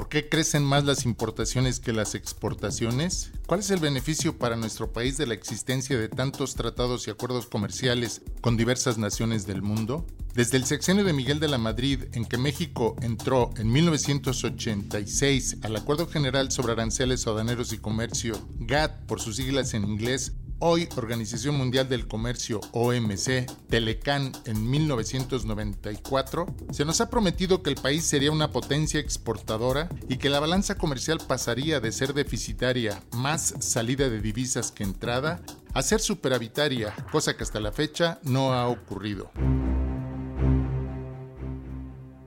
[0.00, 3.32] ¿Por qué crecen más las importaciones que las exportaciones?
[3.46, 7.44] ¿Cuál es el beneficio para nuestro país de la existencia de tantos tratados y acuerdos
[7.44, 10.06] comerciales con diversas naciones del mundo?
[10.32, 15.76] Desde el sexenio de Miguel de la Madrid, en que México entró en 1986 al
[15.76, 20.32] Acuerdo General sobre Aranceles Aduaneros y Comercio, GATT por sus siglas en inglés,
[20.62, 27.76] Hoy, Organización Mundial del Comercio, OMC, Telecan en 1994, se nos ha prometido que el
[27.76, 33.54] país sería una potencia exportadora y que la balanza comercial pasaría de ser deficitaria, más
[33.60, 35.40] salida de divisas que entrada,
[35.72, 39.30] a ser superavitaria, cosa que hasta la fecha no ha ocurrido.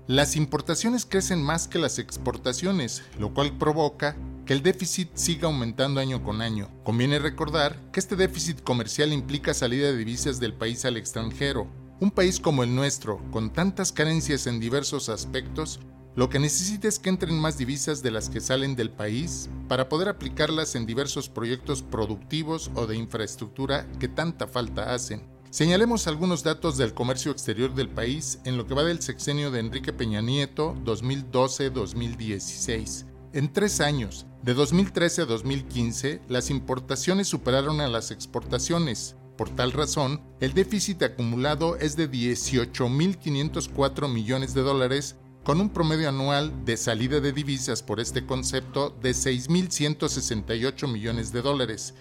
[0.08, 4.16] Las importaciones crecen más que las exportaciones, lo cual provoca
[4.46, 6.70] que el déficit siga aumentando año con año.
[6.84, 11.68] Conviene recordar que este déficit comercial implica salida de divisas del país al extranjero.
[12.00, 15.80] Un país como el nuestro, con tantas carencias en diversos aspectos,
[16.16, 19.90] lo que necesita es que entren más divisas de las que salen del país para
[19.90, 25.24] poder aplicarlas en diversos proyectos productivos o de infraestructura que tanta falta hacen.
[25.50, 29.60] Señalemos algunos datos del comercio exterior del país en lo que va del sexenio de
[29.60, 33.06] Enrique Peña Nieto 2012-2016.
[33.34, 39.16] En tres años, de 2013 a 2015, las importaciones superaron a las exportaciones.
[39.38, 45.16] Por tal razón, el déficit acumulado es de 18.504 millones de dólares
[45.46, 51.42] con un promedio anual de salida de divisas por este concepto de 6.168 millones de
[51.42, 51.94] dólares.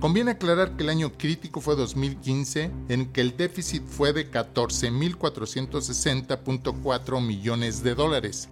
[0.00, 7.20] Conviene aclarar que el año crítico fue 2015, en que el déficit fue de 14.460.4
[7.20, 8.48] millones de dólares.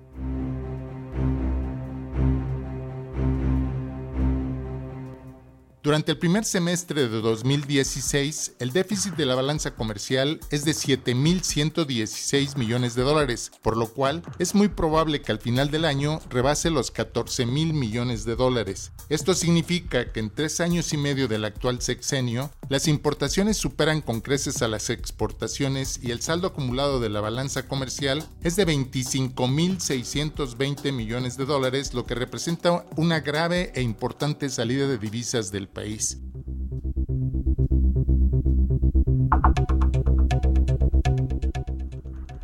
[5.81, 12.57] Durante el primer semestre de 2016, el déficit de la balanza comercial es de 7.116
[12.57, 16.70] millones de dólares, por lo cual es muy probable que al final del año rebase
[16.70, 18.91] los 14.000 millones de dólares.
[19.09, 24.20] Esto significa que en tres años y medio del actual sexenio, las importaciones superan con
[24.20, 30.92] creces a las exportaciones y el saldo acumulado de la balanza comercial es de 25.620
[30.92, 36.18] millones de dólares, lo que representa una grave e importante salida de divisas del país.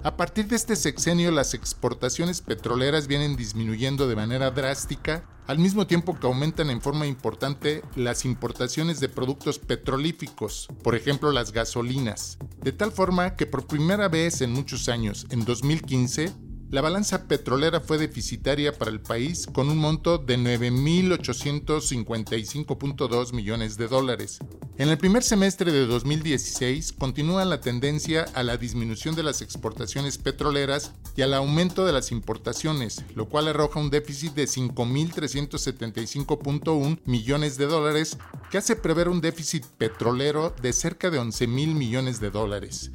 [0.05, 5.87] A partir de este sexenio las exportaciones petroleras vienen disminuyendo de manera drástica, al mismo
[5.87, 12.37] tiempo que aumentan en forma importante las importaciones de productos petrolíficos, por ejemplo las gasolinas,
[12.63, 16.35] de tal forma que por primera vez en muchos años, en 2015,
[16.75, 23.87] la balanza petrolera fue deficitaria para el país con un monto de 9.855.2 millones de
[23.87, 24.41] dólares.
[24.77, 30.19] En el primer semestre de 2016 continúa la tendencia a la disminución de las exportaciones
[30.19, 37.57] petroleras y al aumento de las importaciones, lo cual arroja un déficit de 5.375.1 millones
[37.57, 38.19] de dólares
[38.51, 42.91] que hace prever un déficit petrolero de cerca de 11.000 millones de dólares.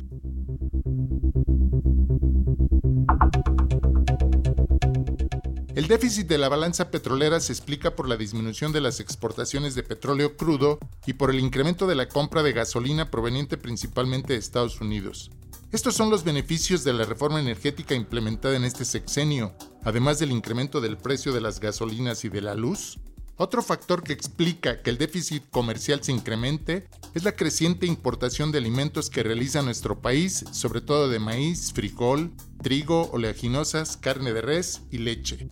[5.80, 9.84] El déficit de la balanza petrolera se explica por la disminución de las exportaciones de
[9.84, 14.82] petróleo crudo y por el incremento de la compra de gasolina proveniente principalmente de Estados
[14.82, 15.32] Unidos.
[15.72, 19.56] Estos son los beneficios de la reforma energética implementada en este sexenio,
[19.86, 23.00] además del incremento del precio de las gasolinas y de la luz.
[23.38, 28.60] Otro factor que explica que el déficit comercial se incremente es la creciente importación de
[28.60, 32.32] alimentos que realiza nuestro país, sobre todo de maíz, frijol,
[32.62, 35.50] trigo, oleaginosas, carne de res y leche.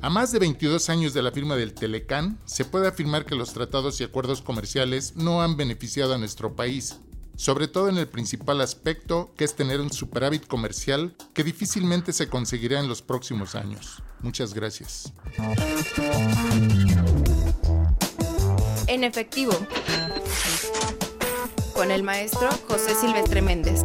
[0.00, 3.54] A más de 22 años de la firma del Telecán, se puede afirmar que los
[3.54, 7.00] tratados y acuerdos comerciales no han beneficiado a nuestro país,
[7.36, 12.28] sobre todo en el principal aspecto que es tener un superávit comercial que difícilmente se
[12.28, 14.02] conseguirá en los próximos años.
[14.20, 15.12] Muchas gracias.
[18.86, 19.52] En efectivo,
[21.74, 23.84] con el maestro José Silvestre Méndez.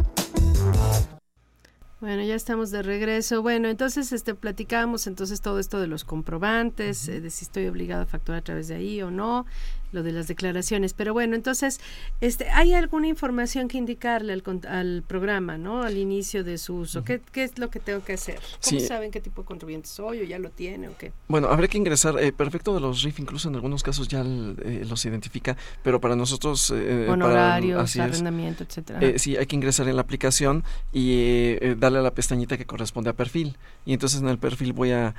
[2.00, 3.42] Bueno, ya estamos de regreso.
[3.42, 8.02] Bueno, entonces este platicábamos entonces todo esto de los comprobantes, eh, de si estoy obligado
[8.02, 9.44] a facturar a través de ahí o no,
[9.92, 10.94] lo de las declaraciones.
[10.94, 11.80] Pero bueno, entonces,
[12.20, 15.82] este, ¿hay alguna información que indicarle al, al programa, ¿no?
[15.82, 17.04] Al inicio de su uso.
[17.04, 18.38] ¿Qué, ¿Qué, es lo que tengo que hacer?
[18.64, 21.12] ¿Cómo saben qué tipo de contribuyente soy o ya lo tiene o qué?
[21.28, 22.18] Bueno, habrá que ingresar.
[22.20, 26.16] Eh, perfecto de los RIF, incluso en algunos casos ya eh, los identifica, pero para
[26.16, 26.72] nosotros...
[26.74, 29.00] Eh, Honorarios, arrendamiento, etcétera.
[29.00, 33.10] Eh, sí, hay que ingresar en la aplicación y darle a la pestañita que corresponde
[33.10, 33.56] a perfil.
[33.84, 35.14] Y entonces en el perfil voy a,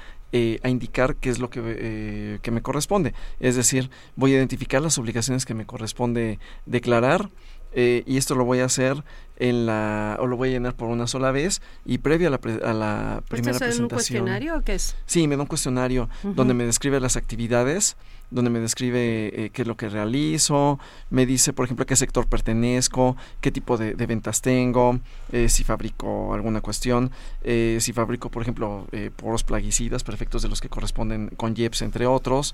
[0.64, 3.14] a indicar qué es lo que, que me corresponde.
[3.40, 7.30] Es decir, voy a identificar las obligaciones que me corresponde declarar
[7.74, 9.04] eh, y esto lo voy a hacer
[9.38, 12.40] en la o lo voy a llenar por una sola vez y previo a la,
[12.70, 13.84] a la primera presentación.
[13.84, 14.96] un cuestionario o qué es?
[15.06, 17.96] Sí, me da un cuestionario donde me describe las actividades,
[18.30, 21.96] donde me describe eh, qué es lo que realizo, me dice, por ejemplo, a qué
[21.96, 25.00] sector pertenezco, qué tipo de, ventas tengo,
[25.32, 27.12] eh, si fabrico alguna cuestión,
[27.44, 28.86] si fabrico, por ejemplo,
[29.16, 32.54] poros plaguicidas, perfectos de los que corresponden con JEPS, entre otros.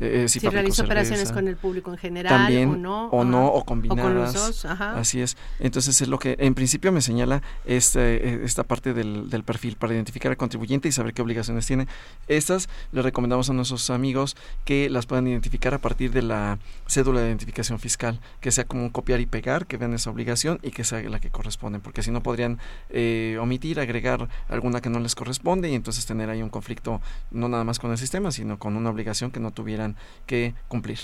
[0.00, 3.06] Eh, si, realiza operaciones con el público en general o no.
[3.08, 4.64] O no, o combinadas.
[4.64, 5.36] Así es.
[5.58, 9.76] Entonces es lo que en principio me señala este, eh, esta parte del, del, perfil
[9.76, 11.88] para identificar al contribuyente y saber qué obligaciones tiene.
[12.28, 17.20] Estas le recomendamos a nuestros amigos que las puedan identificar a partir de la cédula
[17.20, 20.70] de identificación fiscal, que sea como un copiar y pegar, que vean esa obligación y
[20.70, 22.58] que sea la que corresponde, porque si no podrían
[22.90, 27.48] eh, omitir, agregar alguna que no les corresponde y entonces tener ahí un conflicto no
[27.48, 29.87] nada más con el sistema, sino con una obligación que no tuvieran
[30.26, 30.98] que cumplir.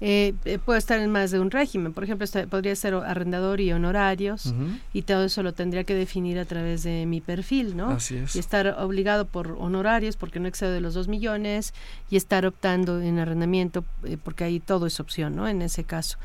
[0.00, 1.92] Eh, eh, puede estar en más de un régimen.
[1.92, 4.54] Por ejemplo, podría ser arrendador y honorarios
[4.92, 7.90] y todo eso lo tendría que definir a través de mi perfil, ¿no?
[7.90, 8.36] Así es.
[8.36, 11.74] Y estar obligado por honorarios porque no excede de los dos millones
[12.10, 15.48] y estar optando en arrendamiento eh, porque ahí todo es opción, ¿no?
[15.48, 16.18] En ese caso.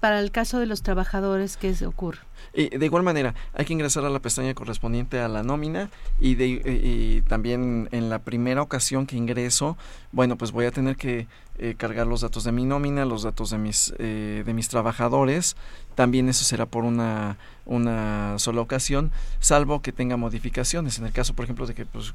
[0.00, 2.20] para el caso de los trabajadores, ¿qué ocurre?
[2.54, 6.46] de igual manera, hay que ingresar a la pestaña correspondiente a la nómina y, de,
[6.46, 9.76] y también en la primera ocasión que ingreso,
[10.12, 11.26] bueno, pues voy a tener que
[11.58, 15.56] eh, cargar los datos de mi nómina, los datos de mis, eh, de mis trabajadores.
[15.96, 20.98] También eso será por una, una sola ocasión, salvo que tenga modificaciones.
[20.98, 22.12] En el caso, por ejemplo, de que pues,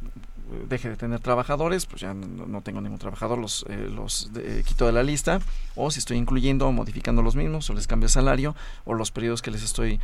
[0.70, 4.30] deje de tener trabajadores, pues ya no, tengo ningún trabajador, los, eh, los
[4.66, 5.40] quito de la lista.
[5.76, 8.56] O si estoy incluyendo o modificando los mismos, o les cambio el salario,
[8.86, 10.00] o los periodos que les estoy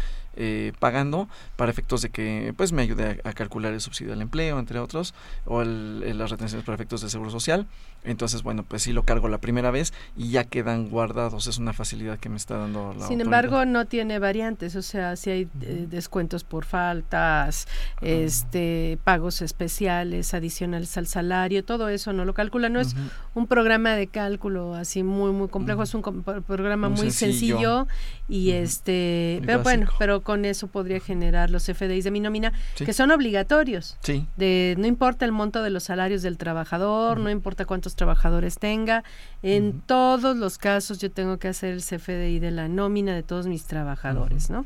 [0.80, 4.80] pagando, para efectos de que pues me ayude a, calcular el subsidio al empleo, entre
[4.80, 5.16] otros,
[5.46, 7.68] o las retenciones para efectos de seguro social.
[8.04, 11.48] Entonces, bueno, pues sí lo cargo la primera vez y ya quedan guardados.
[11.48, 15.16] Es una facilidad que me está dando la Sin embargo, no tiene variantes, o sea,
[15.16, 17.68] si hay eh, descuentos por faltas,
[18.02, 22.70] este pagos especiales, adicionales al salario, todo eso no lo calcula.
[22.70, 22.96] No es
[23.34, 27.88] un programa de cálculo así muy, muy complejo, es un programa muy, sencillo,
[28.28, 32.94] y este, pero bueno, pero con eso podría generar los FDIs de mi nómina, que
[32.94, 33.98] son obligatorios.
[34.02, 34.26] Sí.
[34.38, 39.04] De, no importa el monto de los salarios del trabajador, no importa cuántos trabajadores tenga,
[39.42, 43.48] en todos los casos yo tengo que hacer el CFDI de la nómina de todos
[43.48, 44.66] mis trabajadores, ¿no?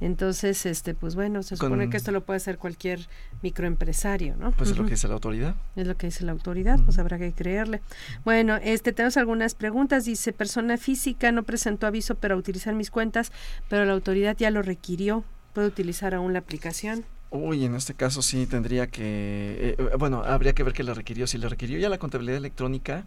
[0.00, 3.06] Entonces, este, pues bueno, se supone que esto lo puede hacer cualquier
[3.42, 4.52] microempresario, ¿no?
[4.52, 5.56] Pues es lo que dice la autoridad.
[5.76, 7.82] Es lo que dice la autoridad, pues habrá que creerle.
[8.24, 10.06] Bueno, este, tenemos algunas preguntas.
[10.06, 13.30] Dice, persona física no presentó aviso para utilizar mis cuentas,
[13.68, 15.22] pero la autoridad ya lo requirió.
[15.52, 17.04] ¿Puede utilizar aún la aplicación?
[17.30, 20.94] Uy, en este caso sí tendría que, eh, eh, bueno, habría que ver que le
[20.94, 21.26] requirió.
[21.26, 23.06] Si le requirió ya la contabilidad electrónica,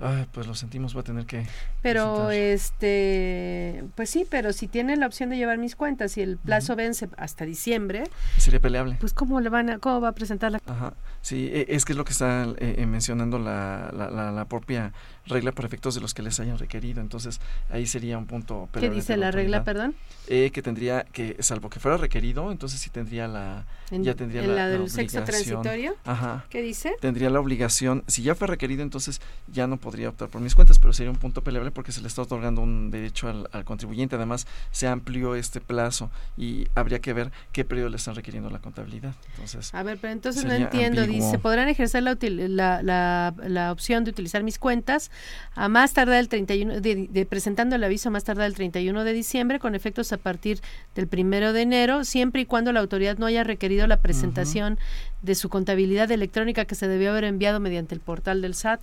[0.00, 1.44] Ay, pues lo sentimos, va a tener que.
[1.82, 6.36] Pero este, pues sí, pero si tiene la opción de llevar mis cuentas y el
[6.38, 8.04] plazo vence hasta diciembre.
[8.36, 8.96] Sería peleable.
[9.00, 10.60] Pues cómo le van a, cómo va a presentar la.
[10.66, 14.44] Ajá, sí, e, es que es lo que está eh, mencionando la, la, la, la
[14.44, 14.92] propia
[15.28, 17.00] regla para efectos de los que les hayan requerido.
[17.00, 18.68] Entonces, ahí sería un punto.
[18.72, 19.94] ¿Qué dice la, regla, perdón?
[20.26, 23.64] Eh, que tendría que, salvo que fuera requerido, entonces sí tendría la.
[23.90, 25.96] ya tendría la, la, del sexo transitorio.
[26.04, 26.44] Ajá.
[26.50, 26.96] ¿Qué dice?
[27.00, 29.20] Tendría la obligación, si ya fue requerido, entonces
[29.52, 32.08] ya no podría optar por mis cuentas, pero sería un punto peleable porque se le
[32.08, 34.16] está otorgando un derecho al, contribuyente.
[34.16, 38.58] Además, se amplió este plazo y habría que ver qué periodo le están requiriendo la
[38.58, 39.14] contabilidad.
[39.30, 39.74] Entonces.
[39.74, 41.06] A ver, pero entonces no entiendo.
[41.06, 45.10] Dice, podrán ejercer la, la, la opción de utilizar mis cuentas
[45.54, 49.12] a más tardar el 31, de, presentando el aviso a más tardar el 31 de
[49.12, 50.60] diciembre, con efectos a partir
[50.94, 54.78] del primero de enero, siempre y cuando la autoridad no haya requerido la presentación
[55.22, 58.80] de su contabilidad electrónica que se debió haber enviado mediante el portal del SAT.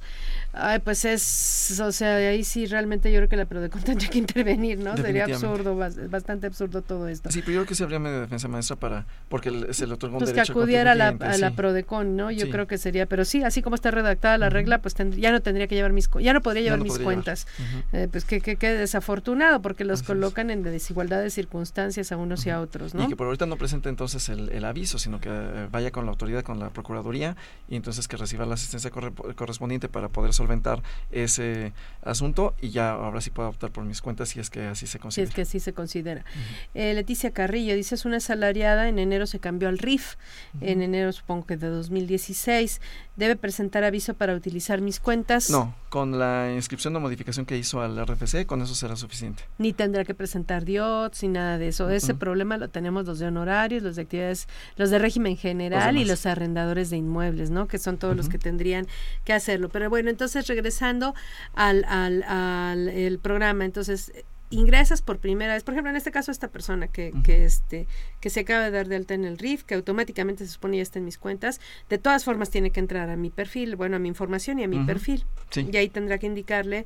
[0.54, 4.18] Ay, pues es, o sea, ahí sí realmente yo creo que la Prodecon tendría que
[4.18, 4.96] intervenir, ¿no?
[4.98, 7.32] Sería absurdo, bastante absurdo todo esto.
[7.32, 10.18] Sí, pero yo creo que se habría medio defensa maestra para, porque se le otorgó
[10.18, 12.32] un pues derecho que acudiera a la, a la Prodecon, ¿no?
[12.32, 15.42] Yo creo que sería, pero sí, así como está redactada la regla, pues ya no
[15.42, 17.48] tendría que llevar mis, ya no podría llevar mis cuentas.
[17.94, 22.50] Eh, pues que, que, desafortunado, porque los colocan en desigualdad de circunstancias a unos y
[22.50, 23.06] a otros, ¿no?
[23.06, 26.06] Y que por ahorita no presente entonces el, el aviso, sino que eh, vaya con
[26.06, 27.36] la autoridad con la Procuraduría
[27.70, 31.74] y entonces que reciba la asistencia correspondiente para poder solventar ese
[32.04, 35.00] asunto y ya ahora sí puedo optar por mis cuentas si es que así se
[35.00, 35.28] considera.
[35.28, 36.26] Si es que así se considera.
[36.74, 40.16] Eh, Leticia Carrillo dice, es una asalariada, en enero se cambió al RIF,
[40.62, 42.82] en enero supongo que de 2016,
[43.16, 45.50] debe presentar aviso para utilizar mis cuentas.
[45.50, 49.44] No, con la inscripción de modificación que hizo al RFC, con eso será suficiente.
[49.58, 51.90] Ni tendrá que presentar DIOTS ni nada de eso.
[51.90, 56.06] Ese problema lo tenemos los de honorarios, los de actividades, los de régimen general y
[56.06, 57.68] los arrendadores de inmuebles, ¿no?
[57.68, 58.88] Que son todos los que tendrían
[59.24, 59.70] que hacerlo.
[59.70, 61.16] Pero bueno, entonces regresando
[61.54, 64.12] al, al, al el programa, entonces
[64.50, 67.88] ingresas por primera vez, por ejemplo, en este caso esta persona que, que este
[68.20, 70.84] que se acaba de dar de alta en el RIF, que automáticamente se supone ya
[70.84, 71.60] está en mis cuentas,
[71.90, 74.68] de todas formas tiene que entrar a mi perfil, bueno, a mi información y a
[74.68, 75.26] mi perfil.
[75.56, 76.86] Y ahí tendrá que indicarle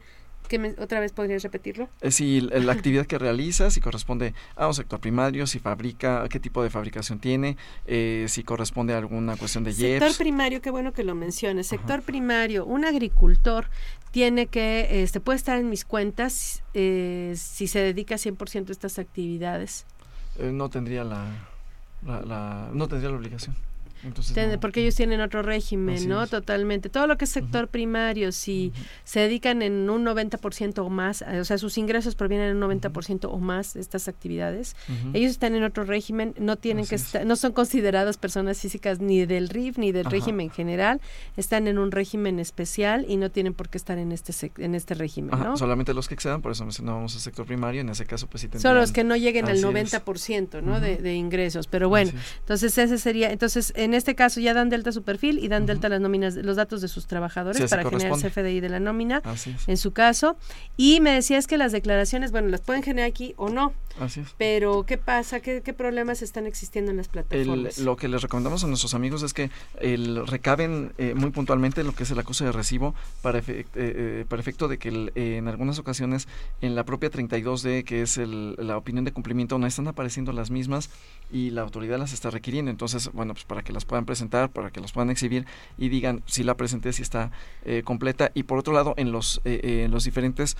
[0.50, 1.88] que otra vez podrías repetirlo.
[2.02, 6.42] Eh, si la actividad que realiza, si corresponde a un sector primario, si fabrica, qué
[6.42, 10.92] tipo de fabricación tiene, eh, si corresponde a alguna cuestión de Sector primario, qué bueno
[10.92, 11.68] que lo menciones.
[11.68, 13.70] Sector primario, un agricultor
[14.12, 19.00] tiene que, este, puede estar en mis cuentas eh, si se dedica 100% a estas
[19.00, 19.86] actividades.
[20.42, 21.28] no tendría la,
[22.04, 23.56] la, no tendría la obligación.
[24.62, 26.26] Porque ellos tienen otro régimen, ¿no?
[26.28, 26.90] Totalmente.
[26.90, 28.72] Todo lo que es sector primario, si
[29.04, 33.30] se dedican en un 90% o más, o sea, sus ingresos provienen en un 90%
[33.30, 34.76] o más de estas actividades,
[35.14, 39.26] ellos están en otro régimen, no tienen que estar, no son considerados personas físicas ni
[39.26, 41.02] del RIF ni del régimen general,
[41.38, 44.94] están en un régimen especial y no tienen por qué estar en este en este
[44.94, 45.58] régimen, ¿no?
[45.58, 48.48] Solamente los que excedan, por eso mencionábamos el sector primario, en ese caso pues sí
[48.48, 50.80] tendrían, Son los que no lleguen al 90%, ¿no?
[50.80, 54.92] de, de, ingresos, pero bueno, entonces ese sería, entonces en este caso ya dan delta
[54.92, 58.32] su perfil y dan delta las nóminas, los datos de sus trabajadores para generar el
[58.32, 59.22] CFDI de la nómina,
[59.68, 60.38] en su caso.
[60.78, 63.74] Y me decías que las declaraciones, bueno, las pueden generar aquí o no.
[64.00, 64.28] Así es.
[64.38, 65.40] Pero, ¿qué pasa?
[65.40, 67.78] ¿Qué, problemas están existiendo en las plataformas?
[67.78, 71.94] lo que les recomendamos a nuestros amigos es que el, recaben eh, muy puntualmente lo
[71.94, 75.80] que es el acuse de recibo para, eh, eh, para efecto de que en algunas
[75.80, 76.28] ocasiones
[76.62, 80.90] en la propia 32D, que es la opinión de cumplimiento, no están apareciendo las mismas
[81.32, 82.72] y la autoridad las está requiriendo.
[82.72, 85.46] Entonces, bueno, pues para que las puedan presentar, para que las puedan exhibir
[85.78, 87.32] y digan si la presenté, si está
[87.84, 88.32] completa.
[88.34, 90.58] Y por otro lado, en los, en los diferentes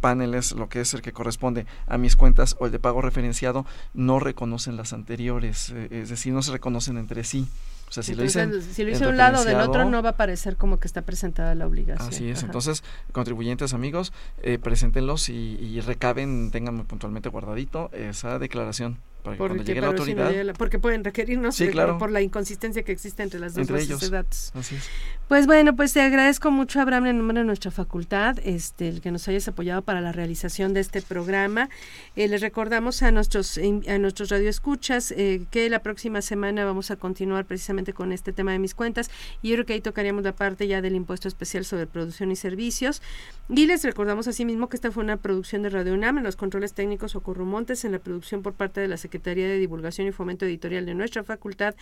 [0.00, 4.20] paneles, lo que es el que corresponde a mis cuentas o de pago referenciado no
[4.20, 7.46] reconocen las anteriores, eh, es decir, no se reconocen entre sí.
[7.88, 10.16] O sea, si lo dicen si lo hice un lado del otro no va a
[10.16, 12.08] parecer como que está presentada la obligación.
[12.08, 12.44] Así es.
[12.44, 19.38] Entonces, contribuyentes amigos, eh, preséntenlos y, y, recaben, tengan puntualmente guardadito esa declaración para que
[19.38, 20.32] cuando llegue la autoridad.
[20.56, 21.98] porque pueden requerirnos sí, claro.
[21.98, 24.00] por la inconsistencia que existe entre las dos entre ellos.
[24.00, 24.52] de datos.
[24.54, 24.88] Así es.
[25.28, 29.12] Pues bueno, pues te agradezco mucho, Abraham, en nombre de nuestra facultad, este, el que
[29.12, 31.68] nos hayas apoyado para la realización de este programa.
[32.16, 36.96] Eh, les recordamos a nuestros, a nuestros radioescuchas eh, que la próxima semana vamos a
[36.96, 39.08] continuar precisamente con este tema de mis cuentas
[39.40, 42.36] y yo creo que ahí tocaríamos la parte ya del impuesto especial sobre producción y
[42.36, 43.00] servicios.
[43.48, 46.72] Y les recordamos asimismo que esta fue una producción de Radio UNAM en los controles
[46.72, 50.46] técnicos o corrumontes en la producción por parte de la Secretaría de Divulgación y Fomento
[50.46, 51.74] Editorial de nuestra facultad,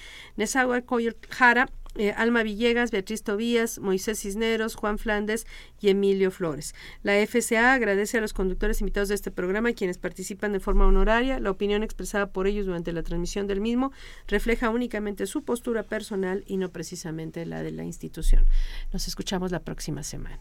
[0.87, 5.47] Coyol Jara, eh, Alma Villegas, Beatriz Tobías, Moisés Cisneros, Juan Flandes
[5.81, 6.74] y Emilio Flores.
[7.03, 11.41] La FCA agradece a los conductores invitados de este programa quienes participan de forma honoraria.
[11.41, 13.93] La opinión expresada por ellos durante la transmisión del mismo
[14.29, 18.47] refleja únicamente su postura personal y no precisamente la de la institución.
[18.93, 20.41] Nos escuchamos la próxima semana.